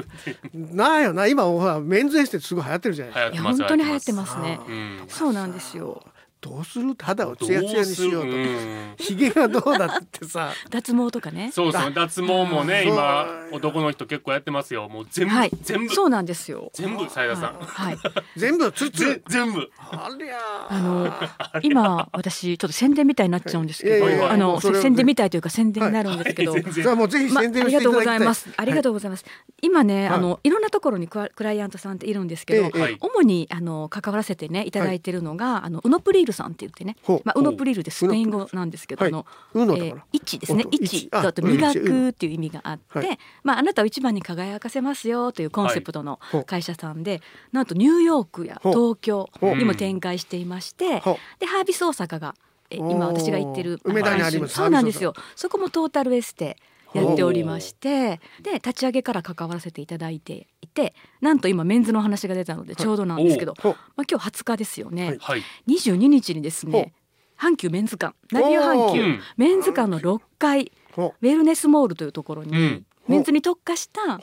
[0.53, 1.27] ないよな。
[1.27, 4.59] 今ほらメンズエステすごい流行ってるじゃないいや本当に流行ってますね。
[4.61, 4.65] あ。
[4.67, 6.03] うんそうなんですよ。
[6.41, 6.95] どうする？
[6.97, 8.31] 肌をツヤツヤにしようと。
[8.31, 8.95] どうするうん。
[8.97, 10.53] ひげがどうだってさ。
[10.69, 11.51] 脱毛とかね。
[11.53, 11.93] そうそう。
[11.93, 12.39] 脱毛。
[12.49, 14.87] もね今男の人結構やってますよ。
[14.89, 15.93] もう全部、はい、全部。
[15.93, 16.71] そうなんですよ。
[16.73, 17.97] 全部斉田さん、はい、
[18.37, 19.03] 全部ツルツ。
[19.03, 19.69] ぜル全部。
[19.77, 20.37] ありゃ
[20.69, 21.13] あの
[21.61, 26.53] 今私ちょっと宣伝みたいになっちゃうんですけど、いやいやあの宣伝みたいというか宣伝になるんですけど。
[26.53, 26.63] はい。
[26.63, 28.49] 全然さあもうぜひまあ、あ宣伝をりがとうござしていただきたい、います。
[28.55, 29.25] ありがとうございます。
[29.61, 30.17] 今ね、はい。
[30.17, 32.71] あのいろんなところにクラクライアントさんっているんですけど、
[33.01, 36.95] 主にあの関わらせてねいただいてるのが、あのウノプリールさんって言ってね。
[37.23, 39.11] まあウノプリールってスペイン語なんですけど、はい。
[39.11, 39.85] あのうのだから。
[39.85, 40.63] えー、一ですね。
[40.65, 43.19] 音一だとうん磨くっていう意味があって、はい。
[43.43, 51.01] まああなたを一番に輝かせますよというコンセプトの会社さんで、なんとニューヨークや東京にも展開していまして、
[51.39, 52.35] でハービス大阪が
[52.71, 55.13] 今私が行ってる梅田にありますそうなんですよ。
[55.35, 56.57] そこもトータルエステ
[56.93, 63.73] やっておりましてで立ち上げから関わらせていただいていてなんと今メンズの話が出たのでちょうどなんですけど、まあ、
[64.09, 65.17] 今日20日ですよね、はい。
[65.19, 65.43] はい。
[65.67, 66.93] 22日にですね
[67.37, 72.85] 阪急メンズ館ナビオ阪急メンズ館の6階ほウェルネスモールというところに、うん。
[73.07, 74.19] メンズに特化した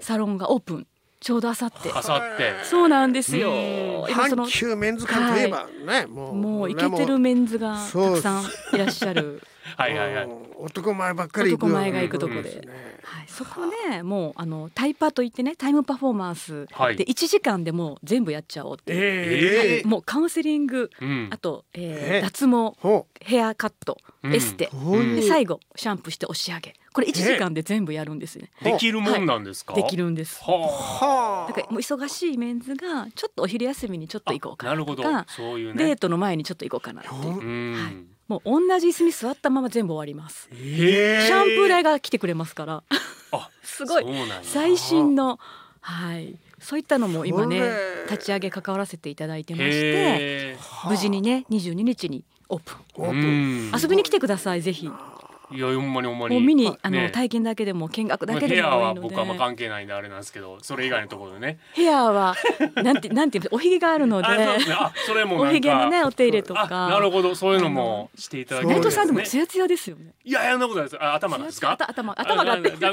[0.00, 0.86] サロンがオープン
[1.20, 1.92] ちょうどあさって。
[1.92, 2.54] あさって。
[2.64, 3.50] そうなんですよ。
[3.50, 3.54] う
[4.08, 4.10] ん。
[4.10, 9.42] 今その阪急メンズ館といえばね、もうもうイケてるメンズがたくさんいらっしゃる。
[9.76, 10.24] はいはいはい。
[10.24, 11.64] うん男前ばっかり行く。
[11.64, 12.68] 男前が行くとこで。
[13.02, 16.96] はい、そこでもうあのタイパといってねタイムパフォーマンスはい。
[16.96, 21.28] で1時間でもう全部やっちゃおうっていう、ええもうカウンセリングうん。
[21.30, 24.34] あと、えーえ脱毛ほヘアカット、うん。
[24.34, 24.70] エステ、
[25.14, 28.50] で最後シャンプーして押し上げこれ1時間で全部やるんですね。
[28.62, 30.42] できるもんなんですか、できるんです。
[30.42, 35.02] ははだからもう忙しいメンズがちょっとお昼休みにちょっと行こうかなあなるほど。
[35.02, 35.84] とかそういうね。
[35.84, 37.10] デートの前にちょっと行こうかなって。
[37.10, 37.94] いうはい。
[38.28, 40.48] もう同じ椅子に座ったまま全部終わります。
[40.52, 41.26] ええ。
[41.26, 42.82] シャンプー台が来てくれますから。
[43.32, 44.04] あ すごい。
[44.42, 45.38] 最新の
[45.80, 46.36] はい。
[46.60, 47.60] そういったのも今ね
[48.10, 52.76] 立ち上げ関わらせていただいてましてへ無事にね22日にオープン。
[52.96, 53.20] オープン。
[53.20, 53.80] ーうん。
[53.80, 54.90] 遊びに来てくださいぜひ
[55.52, 56.34] いやほんまにほんまに。
[56.36, 61.58] もう見にあの、ね体験だけでも見学だけでも多のではい僕はあんま関係ないんであれなんですけどそれ以外のところでね。
[61.76, 62.34] 部屋は
[62.76, 64.28] なんてなんていうのおひげがあるので。
[64.28, 65.50] あそうですねあそれもなんか。
[65.50, 66.68] おひげのねお手入れとか。
[66.70, 68.74] あなるほどそういうのもしていただける。
[68.74, 70.12] そうです内藤さんでもねツヤツヤですよね。
[70.24, 71.02] いやいやそんなことないです。
[71.02, 71.70] あ頭なんですか？
[71.72, 72.92] 頭頭頭があってああ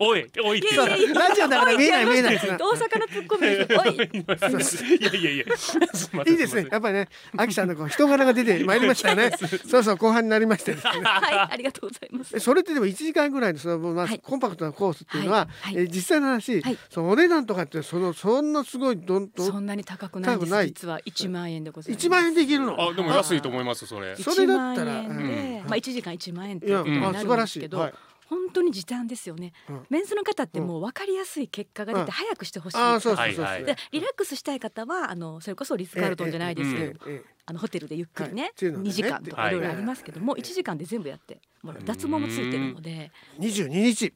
[0.00, 0.74] おおいおいって。
[0.74, 2.76] いやいやいやラジオだから見えない見えない大阪の
[3.08, 3.46] ツッコミ。
[3.46, 5.56] い いやいやいや。
[5.56, 6.66] すいいいですね。
[6.70, 9.30] やっぱりね秋さんのこう人柄が出てまいりましたね。
[9.68, 10.90] そうそう後半になりましてですね。
[11.04, 12.36] はいありがとうございます。
[12.36, 14.18] えそれってでも1時間ぐらいのその、まあはい。
[14.18, 15.74] コンパクトなコースっていうのは、はい。
[15.74, 15.84] はい。
[15.84, 16.78] え実際の話、はい。
[16.90, 22.06] そのお値段とかってそのそんなすごいどんどそんんなに高くない実は1万円でございます。
[22.06, 22.80] 1万円でいけるの？
[22.80, 24.16] あでも安いと思いますそれ。
[24.16, 27.70] それだったら1万円で、うんまあ1時間1万円っていうことになあ素晴らしい、るん。
[27.70, 27.94] ですけど、はい、
[28.34, 29.86] 本当に時短ですよね、うん。
[29.90, 32.06] メンズの方ってもう分かりやすい結果が出うん。
[32.06, 38.90] て早くしてほしい、でリラックスしたい方はあのそれこそリスカルトンじゃないですけど、えええええあのホテルでゆっくりね、はいっていうのでね。
[38.90, 44.06] 2時間とかいろいろありますけども、はい1時間で全部やってもう脱毛もついてるので、え22日。
[44.06, 44.12] うん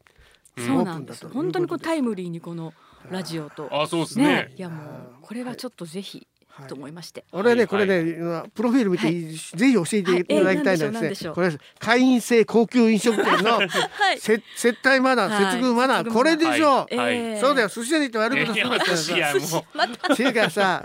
[0.66, 2.74] そうなんです本当にこうタイムリーにこの
[3.10, 3.68] ラジオと。
[3.70, 4.24] あそうですね。
[4.24, 4.86] ねいやもう
[5.22, 6.26] これはちょっとぜひ
[6.66, 16.86] と思いまして、俺はね、はいこれね、プロフィール見て、はぜひ教えていただきたいのははいえーですね、これ会員制高級飲食店のはいせ 接待マナー、はい接遇マナー、これでしょう。
[16.90, 19.56] えはいーそうだよ、寿司屋に行って悪いことするなっていやさ。
[19.56, 19.64] も
[20.10, 20.84] うていうかさ、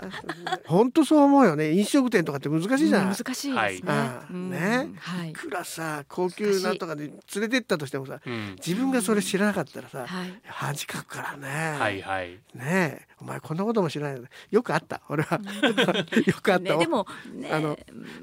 [0.66, 1.72] 本当そう思うよね。
[1.72, 3.16] 飲食店とかって難しいじゃうんない。
[3.16, 3.92] 難しいですね。
[4.30, 5.32] ねはいい。
[5.32, 10.34] くらさ、高級なんとかで連れてったとしてもさ、うん自分がそれ知らなかったらさ、はい。
[10.46, 11.78] 恥かくからね。
[11.78, 14.26] はいはいねえ、お前こんなことも知らないの？
[14.50, 15.00] よくあった。
[15.08, 15.40] 俺は
[16.26, 16.74] よくあった。
[16.74, 17.78] ねでもねあの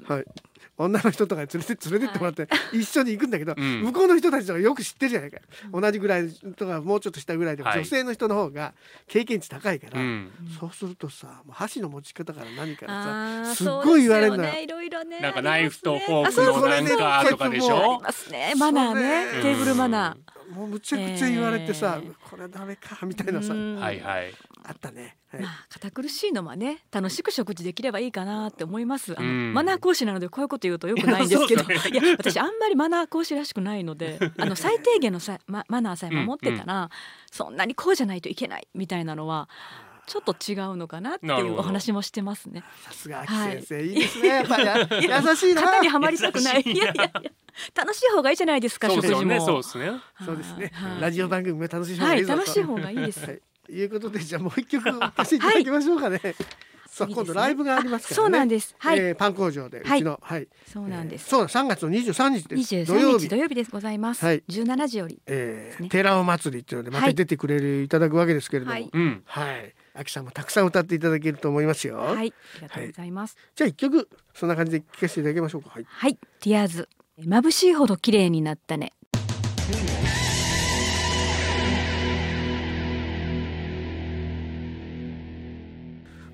[0.08, 0.26] はい。
[0.78, 3.82] 女の人とかに連れて連れてってもらって一緒に行くんだけど、うん。
[3.84, 5.38] 向こうの人たちとかよく知ってるじゃないか。
[5.72, 7.80] 同じぐらいとかもうちょっと下ぐらいでも、はい。
[7.80, 8.74] 女性の人の方が
[9.08, 10.32] 経験値高いから、うん。
[10.60, 14.52] そうするとさもう箸の持ち方から何からあさーすっごい言われるのよ。
[14.52, 15.20] ねいろいろね。
[15.20, 18.54] なんかナイフとフォークあそうそうのなんかとかでしあょりますね。
[18.58, 19.26] マナーね。
[19.30, 19.38] そ。
[19.38, 19.44] れ。
[19.44, 20.18] テーブルマナ
[20.52, 23.32] もうむちゃくちゃ言われてさ、えーこれはダメかみたいー。
[23.32, 23.76] なさ、うん。
[23.80, 24.34] はいはい。
[24.64, 25.42] あったね、はい。
[25.42, 29.14] まあ堅苦しいのはね楽しく食事できればいいかなって思います。
[29.18, 29.54] あのうん。
[29.54, 36.90] マナー講師なのでこういうこと言うとよくないんですけど、 いやそういや私あんまりマナー講師らしくないので、 あの最低限のさママナーさえ守ってたら、
[37.32, 39.50] そんなにこうじゃないといけないみたいなのは
[40.12, 42.66] ちょっと違うのかなっていうお話もしてますね。
[42.84, 46.62] さすが秋先生、い、いですねやっぱりや優しいな型にはまりたくない。
[46.64, 47.32] いやいやいや
[47.74, 49.40] 楽しい方がいいじゃないですかそうですよね。
[49.40, 49.92] そうですね
[50.26, 53.26] そうですね、はいラジオ番組も楽しい方がはいい楽しい方がいいです。
[53.26, 56.20] はい、いうことでじゃあもう一曲お聴かせいただきましょうかね。
[56.88, 58.16] さあい今度ライブがありますからね。
[58.16, 60.48] そうなんですはいえーパン工場でうはいちのはい。
[60.68, 61.30] そうなんです。
[61.30, 62.76] そうだ3月の23日です。
[62.76, 63.36] 23土曜日日土。
[63.38, 64.26] 曜日でございます。
[64.26, 65.22] はい17時より。
[65.26, 68.92] えー、ね寺尾祭りっていうのでまたはい出てくれる、い、ただくわけですけれども、はい
[69.94, 70.02] うんはい。
[70.02, 71.98] 秋さんもたくさん歌っていただけると思いますよ。
[71.98, 73.38] はい、ありがとうございます。
[73.56, 75.70] じゃあ一曲そんな感じで聴かせていただきましょうか。
[75.70, 75.86] はい。
[75.88, 76.90] はい、ティアーズ。
[77.20, 78.94] 眩しいほど綺麗になったね。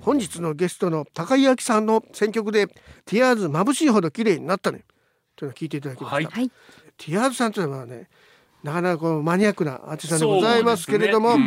[0.00, 2.68] 本日のゲストの高井明さんの選曲で
[3.04, 4.84] ティアーズ眩しいほど綺麗になったね
[5.36, 6.14] というのを聞いていただきました。
[6.14, 6.50] はいはい、
[6.96, 8.08] ティアーズさんというのはね
[8.62, 11.38] なかなかこうマニアックなアーティストさんでございますけれども、そう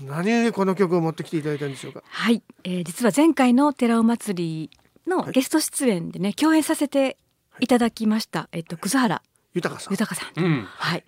[0.00, 2.02] 何故この曲を持ってきていただいたんでしょうか？
[2.06, 4.70] はい、えー、実は前回の寺尾祭り
[5.06, 7.16] のゲスト出演でね、共演させて
[7.60, 8.48] いただきました。
[8.52, 9.22] えっと、葛原
[9.54, 9.92] 豊さん。
[9.92, 10.32] 豊さん。
[10.36, 11.04] うんうんはい、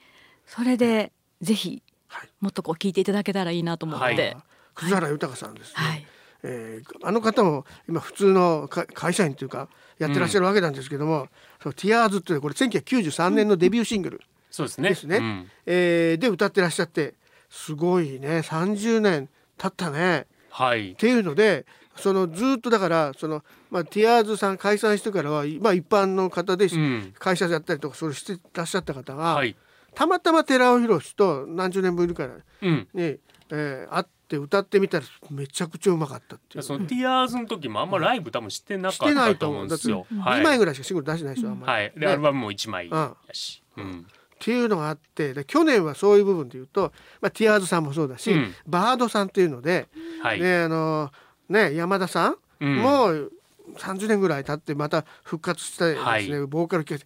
[0.46, 2.28] それで、ぜひはい。
[2.40, 4.04] もっとこう聞いていただけたらいいなと思って。
[4.04, 4.36] はいはい、
[4.74, 5.74] 葛原豊さんですね。
[5.74, 6.06] はい、
[6.44, 9.68] えーあの方も今普通のか会社員というか
[9.98, 11.28] やってらっしゃるわけなんですけども、
[11.62, 14.20] そうティアーズっていうこれ1993年のデビューシングル、
[14.50, 17.14] そうですねですねうんえーで歌ってらっしゃって
[17.56, 18.40] すごいね。
[18.40, 20.26] 30年経ったね。
[20.50, 20.92] はい。
[20.92, 21.64] っていうので
[21.96, 27.14] そのずっとだからその、まあ、ティアーズさん解散してからは、まあ、一般の方で、うん。
[27.18, 29.56] 会社やったりとかそれしてらっしゃった方が、はい。
[29.94, 32.86] たまたま寺尾宏と何十年ぶりからうん。
[32.92, 33.18] ね、
[33.50, 36.62] えー会って歌ってみたらめちゃくちゃうまかったっていう。
[36.64, 40.04] そのティアーズの時もあんまライブ多分してなかったと思うんですよ。
[40.12, 40.42] 2はい。
[40.42, 41.72] 枚ぐらいしかシングル出してないでしょ、あんまり。
[41.72, 41.92] はい。
[41.94, 42.06] でね。
[42.12, 42.92] アルバムも一枚うん。
[42.92, 43.62] やし。
[43.76, 44.06] うん。
[44.36, 48.54] っていうのがあってで去年はそういう部分で言うと、まあ、ティアーズさんもそうだし、うん。
[48.66, 49.88] バードさんっていうので、
[50.22, 50.40] はい。
[50.40, 51.10] ねあの
[51.48, 52.76] ね山田さん、うん。
[52.76, 53.32] もう
[53.78, 56.28] 30年ぐらい経ってまた復活したですね、はい。
[56.46, 56.98] ボーカル系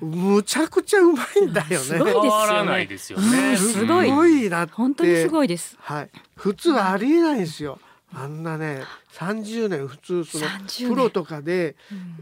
[0.00, 1.76] むちゃくちゃうまいんだよね。
[1.78, 3.56] すごい変わらないですようんね。
[3.56, 4.44] すごい。
[4.44, 4.72] すなって。
[4.72, 5.76] 本当にすごいです。
[5.80, 7.78] はい、普通はありえないんですよ。
[8.14, 8.82] あんなね
[9.14, 10.88] 30年普通その30年。
[10.88, 11.76] プロとかで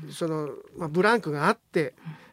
[0.04, 0.12] うん。
[0.12, 2.23] その、まあ、ブランクがあって、あ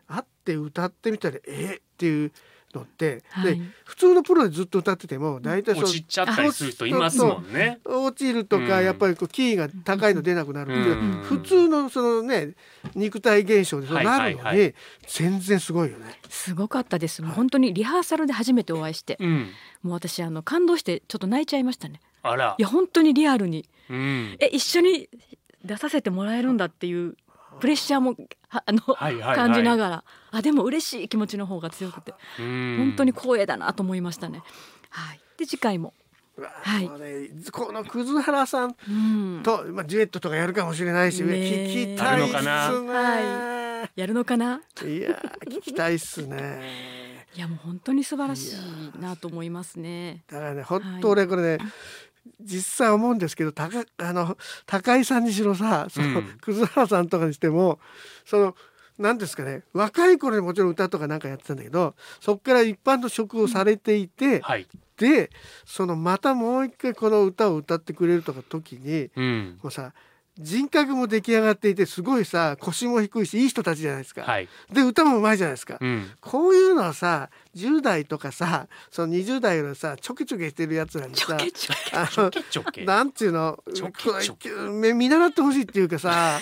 [0.42, 2.32] って歌ってみたらえーっていう
[2.74, 7.80] のって、はいで普通のプロでずっと歌ってても大体そう落ちちゃったりする人いますもんね。
[7.86, 12.54] 落ちるとか、うんやっぱりこうキーが高いの出なくなるっていう、うん普通のそのね
[12.96, 14.74] 肉体現象でそうなるのに、
[15.08, 16.06] 全然すごいよね。
[16.30, 17.22] すごかったです。
[17.22, 19.50] もう本当にリハーサルで初めてお会いして、うん。
[19.84, 22.00] もう私あの感動してちょっと泣いちゃいましたね。
[22.24, 22.62] あらい。
[22.62, 24.38] や本当にリアルにうん。
[24.40, 25.10] え一緒に
[25.66, 27.16] 出させてもらえるんだっていう
[27.62, 28.16] プレッシャーも
[28.50, 34.44] はあの、はいはいはい感じながらあでも嬉しい気持ちの方が強くてうん本当に光栄だなと思いましたね。
[34.90, 35.20] はい。
[35.38, 35.94] で次回も、
[36.38, 43.90] はいねこの葛原さんうん、と、まあ、デュエットとかやるかもしれないし、ねえ聞きたいっすね。
[43.96, 44.62] やるのかな？
[44.84, 46.62] い、や聞きたいっすね。
[47.36, 50.24] いやもう本当に素晴らしいなと思いますね。
[50.30, 51.60] だからね本当俺これね、
[52.40, 57.80] 実際思うんですけど高あの高井さんにしろさその、うん葛原さんとかにしても
[58.26, 58.56] その
[58.98, 64.68] 何ですかね若い頃にもちろん歌とかなんかやってたんだけどそこから一般の職をされていて、はい。
[64.98, 65.32] で
[65.66, 69.60] そのまたもう一回この歌を歌ってくれるとか時にうん。
[69.64, 69.94] もうさ
[70.40, 74.24] 人格も出来上がっていてすごいさ腰も低いしいい人たちじゃないですか。
[74.24, 74.48] はい。
[74.72, 75.78] で歌もうまいじゃないですか。
[75.80, 76.10] うん。
[76.22, 81.38] こういうのはさ10代とかさその20代のさちょけちょけしてるやつらにさ
[82.86, 83.60] なんていうの
[84.94, 86.40] 見習ってほしいっていうかさ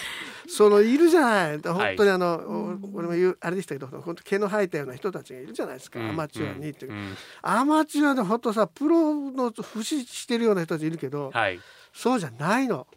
[0.47, 11.59] そのいるじゃない本当にあの、お俺も言うあれでしたけど本当毛の生えたような人たちがいるじゃないですか、うんアマチュアにっていう、うんアマチュアで本当さプロの不死してるような人たちいるけど、はい。
[11.93, 12.87] そうじゃないの。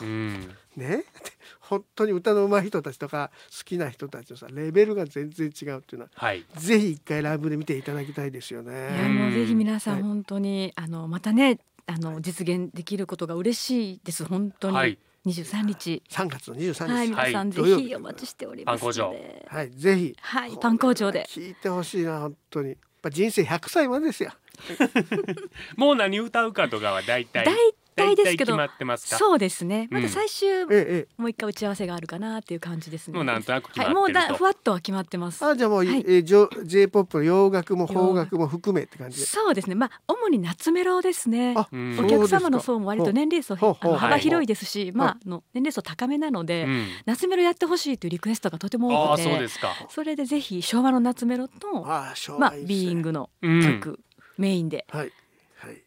[0.00, 0.56] うん。
[0.76, 1.04] ね？
[1.60, 6.44] 本当に歌の上手い人たちとか好きな人たちのさレベルが全然違うっていうのははい。
[6.56, 9.08] ぜひ一回ライブで見ていただきたいですよいやね。
[9.08, 10.00] もうぜひ皆さはい。
[10.00, 14.24] ん本当に、あのまたねあの実現できることが嬉しいです。
[14.24, 14.98] 本当に、はい。
[15.26, 16.02] 23日。
[16.08, 17.70] 3月の23日、はい皆さんはい。
[17.70, 19.10] ぜひお待ちしておりますのパン工場。
[19.12, 20.16] ではい、ぜひ。
[20.20, 21.26] はいパン工場で。
[21.28, 22.70] 聞いてほしいな本当に。
[22.70, 24.32] やっぱ人生100歳までですよ。
[25.76, 27.44] もう何歌うかとかは大体。
[27.44, 27.54] 大
[27.96, 29.18] 体ですけど大体決まってますか？
[29.18, 29.88] そうですね。
[29.90, 30.64] まだ最終、
[31.16, 33.14] もう一回打ち合わせがあるかなっていう感じですね。
[33.14, 34.28] もうなんとなく決まはいもうってると。
[34.32, 35.44] だふわっとは決まってます。
[35.44, 35.48] え。
[35.48, 35.88] あじゃあもう、はい。
[35.88, 39.26] えー、ジョ J-POP の洋楽も邦楽も含めって感じで。
[39.26, 39.74] そうですね。
[39.74, 41.54] まあ主に夏メロですね。
[41.56, 41.64] お
[42.06, 43.98] 客様の層も割と年齢層あのはい。
[43.98, 46.86] 幅広いですし、まああの年齢層高めなので、うん。
[47.06, 49.74] 夏メロやってほしいというリクエストがとても多くてそうですか。
[49.88, 53.62] それでぜひ昭和の夏メロとああ昭まあビーイングのうん。
[53.62, 54.00] 曲、
[54.38, 55.12] メインではいはい。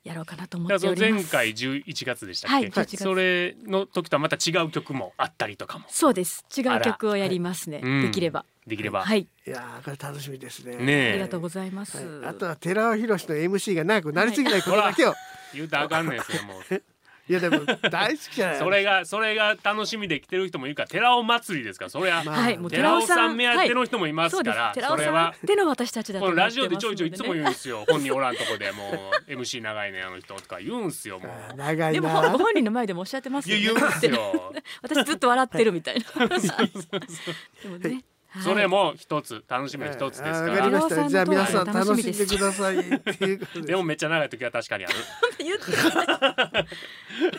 [0.03, 1.31] やろうかなと思っております。
[1.31, 2.97] 前回11月でしたっけ、はい11月。
[2.97, 5.85] それの時とはまた違う曲もあったりとかも。
[5.89, 6.45] そうです。
[6.55, 8.01] 違う曲をやりますね、うん。
[8.03, 8.45] できれば。
[8.67, 9.21] できれば、はい。
[9.21, 10.75] いやーこれ楽しみですね。
[10.77, 11.09] ねえ。
[11.11, 15.13] ありがとうございます、はい、あとは寺尾博の MC が長くなりすぎないことだけを、
[15.53, 16.61] 言うたらあかんねんですよもう
[17.29, 17.59] い、やでも
[17.89, 25.35] 大好きじゃないそれがそれが楽しみで来てる人もいるから寺尾祭りですからそれは、まあはいもう寺尾さん目当ての人もいますから、寺尾さそれは。
[25.43, 28.91] んでの私たちだとこのラジオでちょいちょいいつも言うんのですよ本人おらんとこでも
[29.27, 31.55] う MC 長いねあの人とか言うんすよもう。
[31.55, 34.53] 長いででもご本人の前でもおっしゃってますいやよね言うんすよ。
[34.81, 36.27] 私ずっと笑ってるみたいな。
[36.27, 38.05] でもね、はい
[38.41, 40.69] それも一つ楽しみの一つですから。
[40.69, 41.07] ました。
[41.07, 44.93] じゃあ皆さん楽楽しんでくださいっていうことででもめっちゃ長い時は確かにある。
[45.39, 45.57] 言っ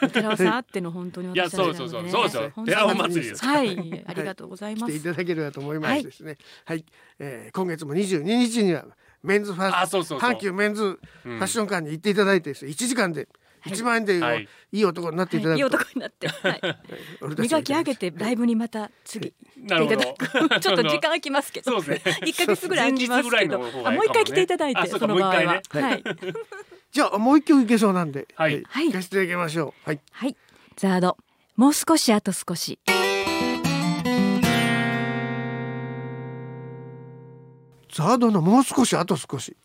[0.01, 3.45] て寺尾さんあっての本当にいや私たちなので、ね、そうそうそうそうですよ本当に寺尾祭りです。
[3.45, 4.05] はい。
[4.07, 6.37] ありがとうござい来ます、ていただければと思いますですね。
[6.65, 6.85] はい、
[7.19, 8.85] えー今月も22日には
[9.23, 10.31] メンズファッあそうそうそう。
[10.31, 13.29] 阪急メンズファッション館に行っていただいてですね1時間で
[13.67, 14.49] 1万円ではい。
[14.73, 16.61] いい男になっていたはい、いい男になって、はい、
[17.23, 20.01] 俺たちは磨き上げてライブにまた次 なるほど。
[20.01, 20.61] 来ていただく。
[20.61, 21.71] ちょっと時間空きますけど。
[21.71, 22.19] そうですね。
[22.27, 26.03] 一ヶ月ぐらい空きますけどねあもう一回来ていただいあてその場合は一回ね。
[26.05, 26.13] は。
[26.13, 26.35] い。
[26.91, 28.63] じゃあもう一曲いけそうなんで、はい。
[28.69, 28.89] はい。
[28.89, 29.89] 聞ていきましょう。
[29.89, 30.01] はい。
[30.11, 30.37] はい。
[30.77, 31.17] ザード。
[31.57, 32.79] もう少しあと少し。
[37.95, 39.57] ザードのもう少しあと少し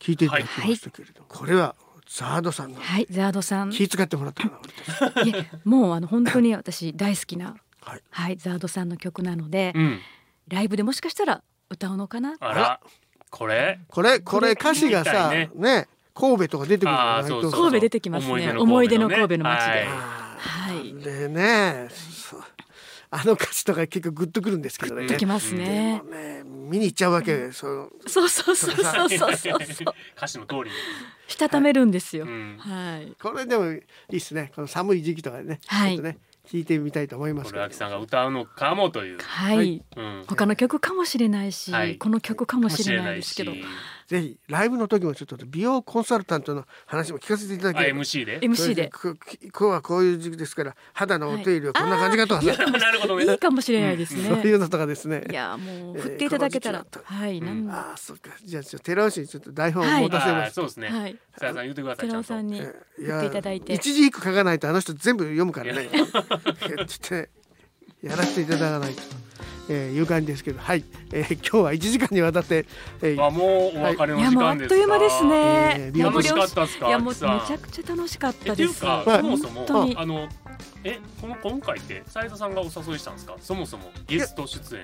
[0.00, 1.76] 聞いていただきましたけれども、これは
[2.14, 3.70] ザードさんのはいザードさん。
[3.70, 5.30] い気遣ってもらったかな俺たち。
[5.38, 8.02] えもうあの本当に私大好きなはい。
[8.10, 9.98] はいザードさんの曲なので、うん。
[10.48, 12.36] ライブでもしかしたら歌うのかな？
[12.40, 12.80] あら
[13.30, 13.80] これ？
[13.88, 15.88] これこれ歌詞がさ聞きね。
[16.14, 18.50] 神戸とか出てくる神戸出てきますね。
[18.52, 20.94] 思思いい出の神戸の街で、はいはい。
[21.02, 22.44] でねそう
[23.14, 25.06] あの歌詞とか結構グッとくるんですけどね。
[25.06, 26.02] できますね。
[26.02, 29.58] でもね見に行っちゃうわけそうそうそうそうそうそうそう。
[30.16, 30.66] 歌詞の通りに。
[31.28, 33.12] したためるんですよ、うんはい。
[33.20, 34.50] これでもいいっすね。
[34.54, 35.90] この寒い時期とかでね、はい。
[35.90, 37.58] ちょっとね聞いてみたいと思いますけど。
[37.58, 39.82] これ秋さんが歌うのかもという、はい、はい。
[39.94, 41.98] うん、他の曲かもしれないし、はい。
[41.98, 43.52] この曲かもしれないですけど
[44.12, 48.00] ぜひライブの時もちょっと美容コンサルタントの話も聞かせていただあければ。
[48.00, 48.90] MC で MC で？
[48.90, 54.24] こ今日はこういう時期ですから肌のお手入れはこんな感じかとかさ、なるほどねいいかもしれないですね。
[54.28, 55.24] そういうのとかですね。
[55.30, 58.32] いやもうえー振っていただけたら、この時期はい、うんなんああそうか。
[58.44, 60.88] じゃあちょっと寺尾氏にちょっと台本をはい持たせます、あそうですね。
[60.88, 62.64] はい、さやさん言ってください寺尾さんにえー
[62.98, 65.88] 振っていただいて、一字一句書かないとあの人全部読むからね。
[65.88, 67.30] ちょっとね
[68.02, 69.02] やらせていただかないと、
[69.68, 72.66] えーいう感じですけどはい、 えー今日は1時間にわたって、
[73.02, 75.92] えーあもうお別れのいやもうあっ時間ですという間ですえね。
[75.94, 78.80] ー楽しかったですかいやもうめちゃくちゃ楽しかっえっていうたです。
[78.80, 79.20] かはい。
[79.20, 79.96] そもそも本当に。
[79.96, 80.28] あの
[80.84, 83.34] えこの今回って斉藤さんがお誘いしたんですか？
[83.40, 84.82] そもそもゲスト出演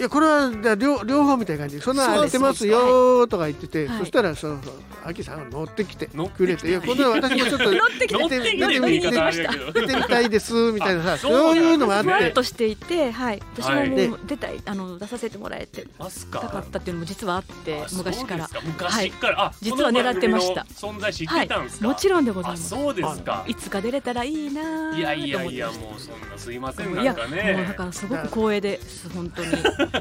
[0.00, 1.76] いやこれは両両方みたいな感じ。
[1.76, 3.98] でそんなやってますよとか言ってて、はい。
[3.98, 4.74] そしたらそうそう
[5.04, 10.30] 秋さんが乗ってきてくれていやこの私もちょっと乗ってきて出てみたい。
[10.30, 14.08] ですみたいなさあそういうのもあっふわてっとしていて、はい、私もはい。
[14.08, 15.86] もう出たい、あの出させてもらえて
[16.30, 18.48] たかかったっていうのも実はあってあ昔から。
[18.64, 20.66] 昔から、あ実は狙ってました。
[20.70, 22.68] 存在知っはいてたんですか、もちろんでございあます。
[22.70, 23.44] そうですか。
[23.46, 23.54] い。
[23.54, 29.50] つか出れたらいいなーいやいやいやもうそんなすいませんいやなんかもうだねからすごく光栄です本当に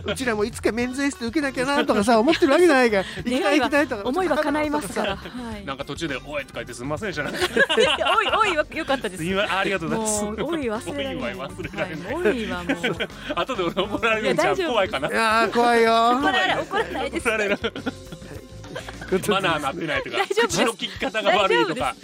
[0.06, 5.16] うちらもいつかメンズエステ受けなきゃなとかさ思ってるわけじゃないから 行きたい行きたいとか思いは叶いますから。
[5.16, 5.66] はい。
[5.66, 7.40] なんか途中で「おい」とか言ってすみませんでしたなんか。
[8.18, 9.24] おいおいは良かったです。
[9.24, 10.24] すいませんありがとうございます。
[10.26, 12.76] おい忘れられないおいは忘れられない、はいおいはもう。
[13.40, 14.48] 後で俺怒られるんじゃん。
[14.48, 14.68] いや大丈夫。
[14.70, 15.08] 怖いかな。
[15.08, 16.10] いやー怖いよ。
[16.12, 17.28] 怒られ怒らないです。
[17.28, 17.60] 怒られる。
[19.28, 20.18] マナーなってないとか。
[20.18, 20.58] 大丈夫です。
[20.60, 21.96] 口の聞き方が悪いとか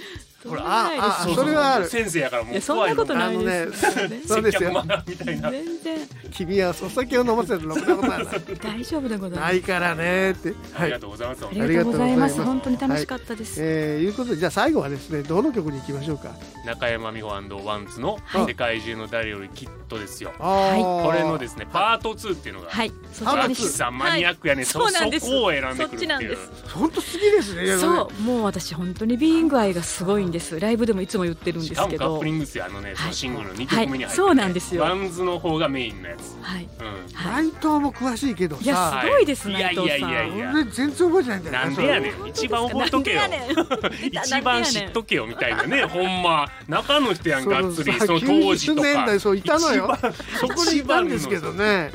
[0.48, 1.88] ほらああそれはある。
[1.88, 4.22] 先生やからもいうやそんなことないですね。
[4.28, 6.00] そうですよ全然。
[6.32, 8.28] 君はお酒を飲ませるろくなことはない。
[8.62, 10.50] 大丈夫でございますないからねって。
[10.50, 10.58] はい。
[10.84, 11.46] ありがとうございます。
[11.46, 12.44] ありがとうございます。
[12.44, 13.60] 本当に楽しかったです。
[13.62, 16.32] えー、いうことでじゃあ最後はですねどの曲に行きましょうか？
[16.66, 18.46] 中山美穂 WANDS のはい。
[18.46, 20.34] 世界中の誰よりきっとですよ。
[20.40, 21.04] あー。
[21.04, 22.92] これのですねパート2っていうのがはい。
[23.12, 24.66] そパート秋さんマニアックやね、はい。
[24.66, 25.26] そそうなんです。
[25.26, 26.00] そこを選んでくるっていう。
[26.02, 26.52] ちなんです。
[26.74, 28.22] 本当好きですねそう。
[28.22, 30.60] もう私本当に Being 愛がすごいんです。
[30.60, 32.00] ライブでもいつも言ってるんしですけど。
[32.00, 34.84] かもカップリングですよあのね、そのシングルの2はい曲目に入ってて、そうなんですよ。
[34.84, 36.70] WANDS の方がメインのやつ、はい。
[36.80, 37.14] うん。
[37.14, 37.46] はい。
[37.46, 39.64] 内藤も詳しいけどいやさすごいですはい。
[39.64, 39.98] 内藤さん。
[39.98, 40.52] いやいやいやいや。
[40.54, 42.28] 俺全然覚えてないんだよなんでやねん。
[42.28, 43.22] 一番覚えとけよ。
[43.22, 43.56] なんでやねん。
[44.12, 46.50] 一番知っとけよみたいなねほんま。
[46.68, 48.88] 中の人やんがっつりその当時90とか。
[48.88, 49.96] 年代そういたのよ。
[49.98, 51.92] 一番そこにいたんですけどね。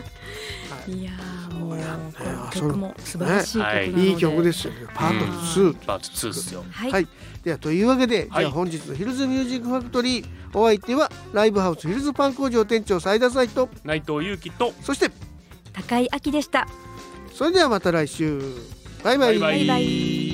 [0.88, 1.04] い。
[1.04, 1.10] や
[2.50, 4.12] 曲も素晴らしい曲なので、ねい。
[4.12, 4.72] い曲ですよ。
[4.72, 6.64] ねパート2パート2ですよ。
[6.70, 7.08] はい、はい、
[7.44, 8.44] ではというわけで、はい。
[8.44, 15.10] じゃあ本日のヒルズミュージックファクトリーお相手はライブハウスヒルズパン工場店長斉田斎と内藤裕樹とそして
[15.72, 16.66] 高井明でした。
[17.32, 18.40] それではまた来週。
[19.02, 19.66] バイバイバイバイ。
[19.66, 20.29] バイバイ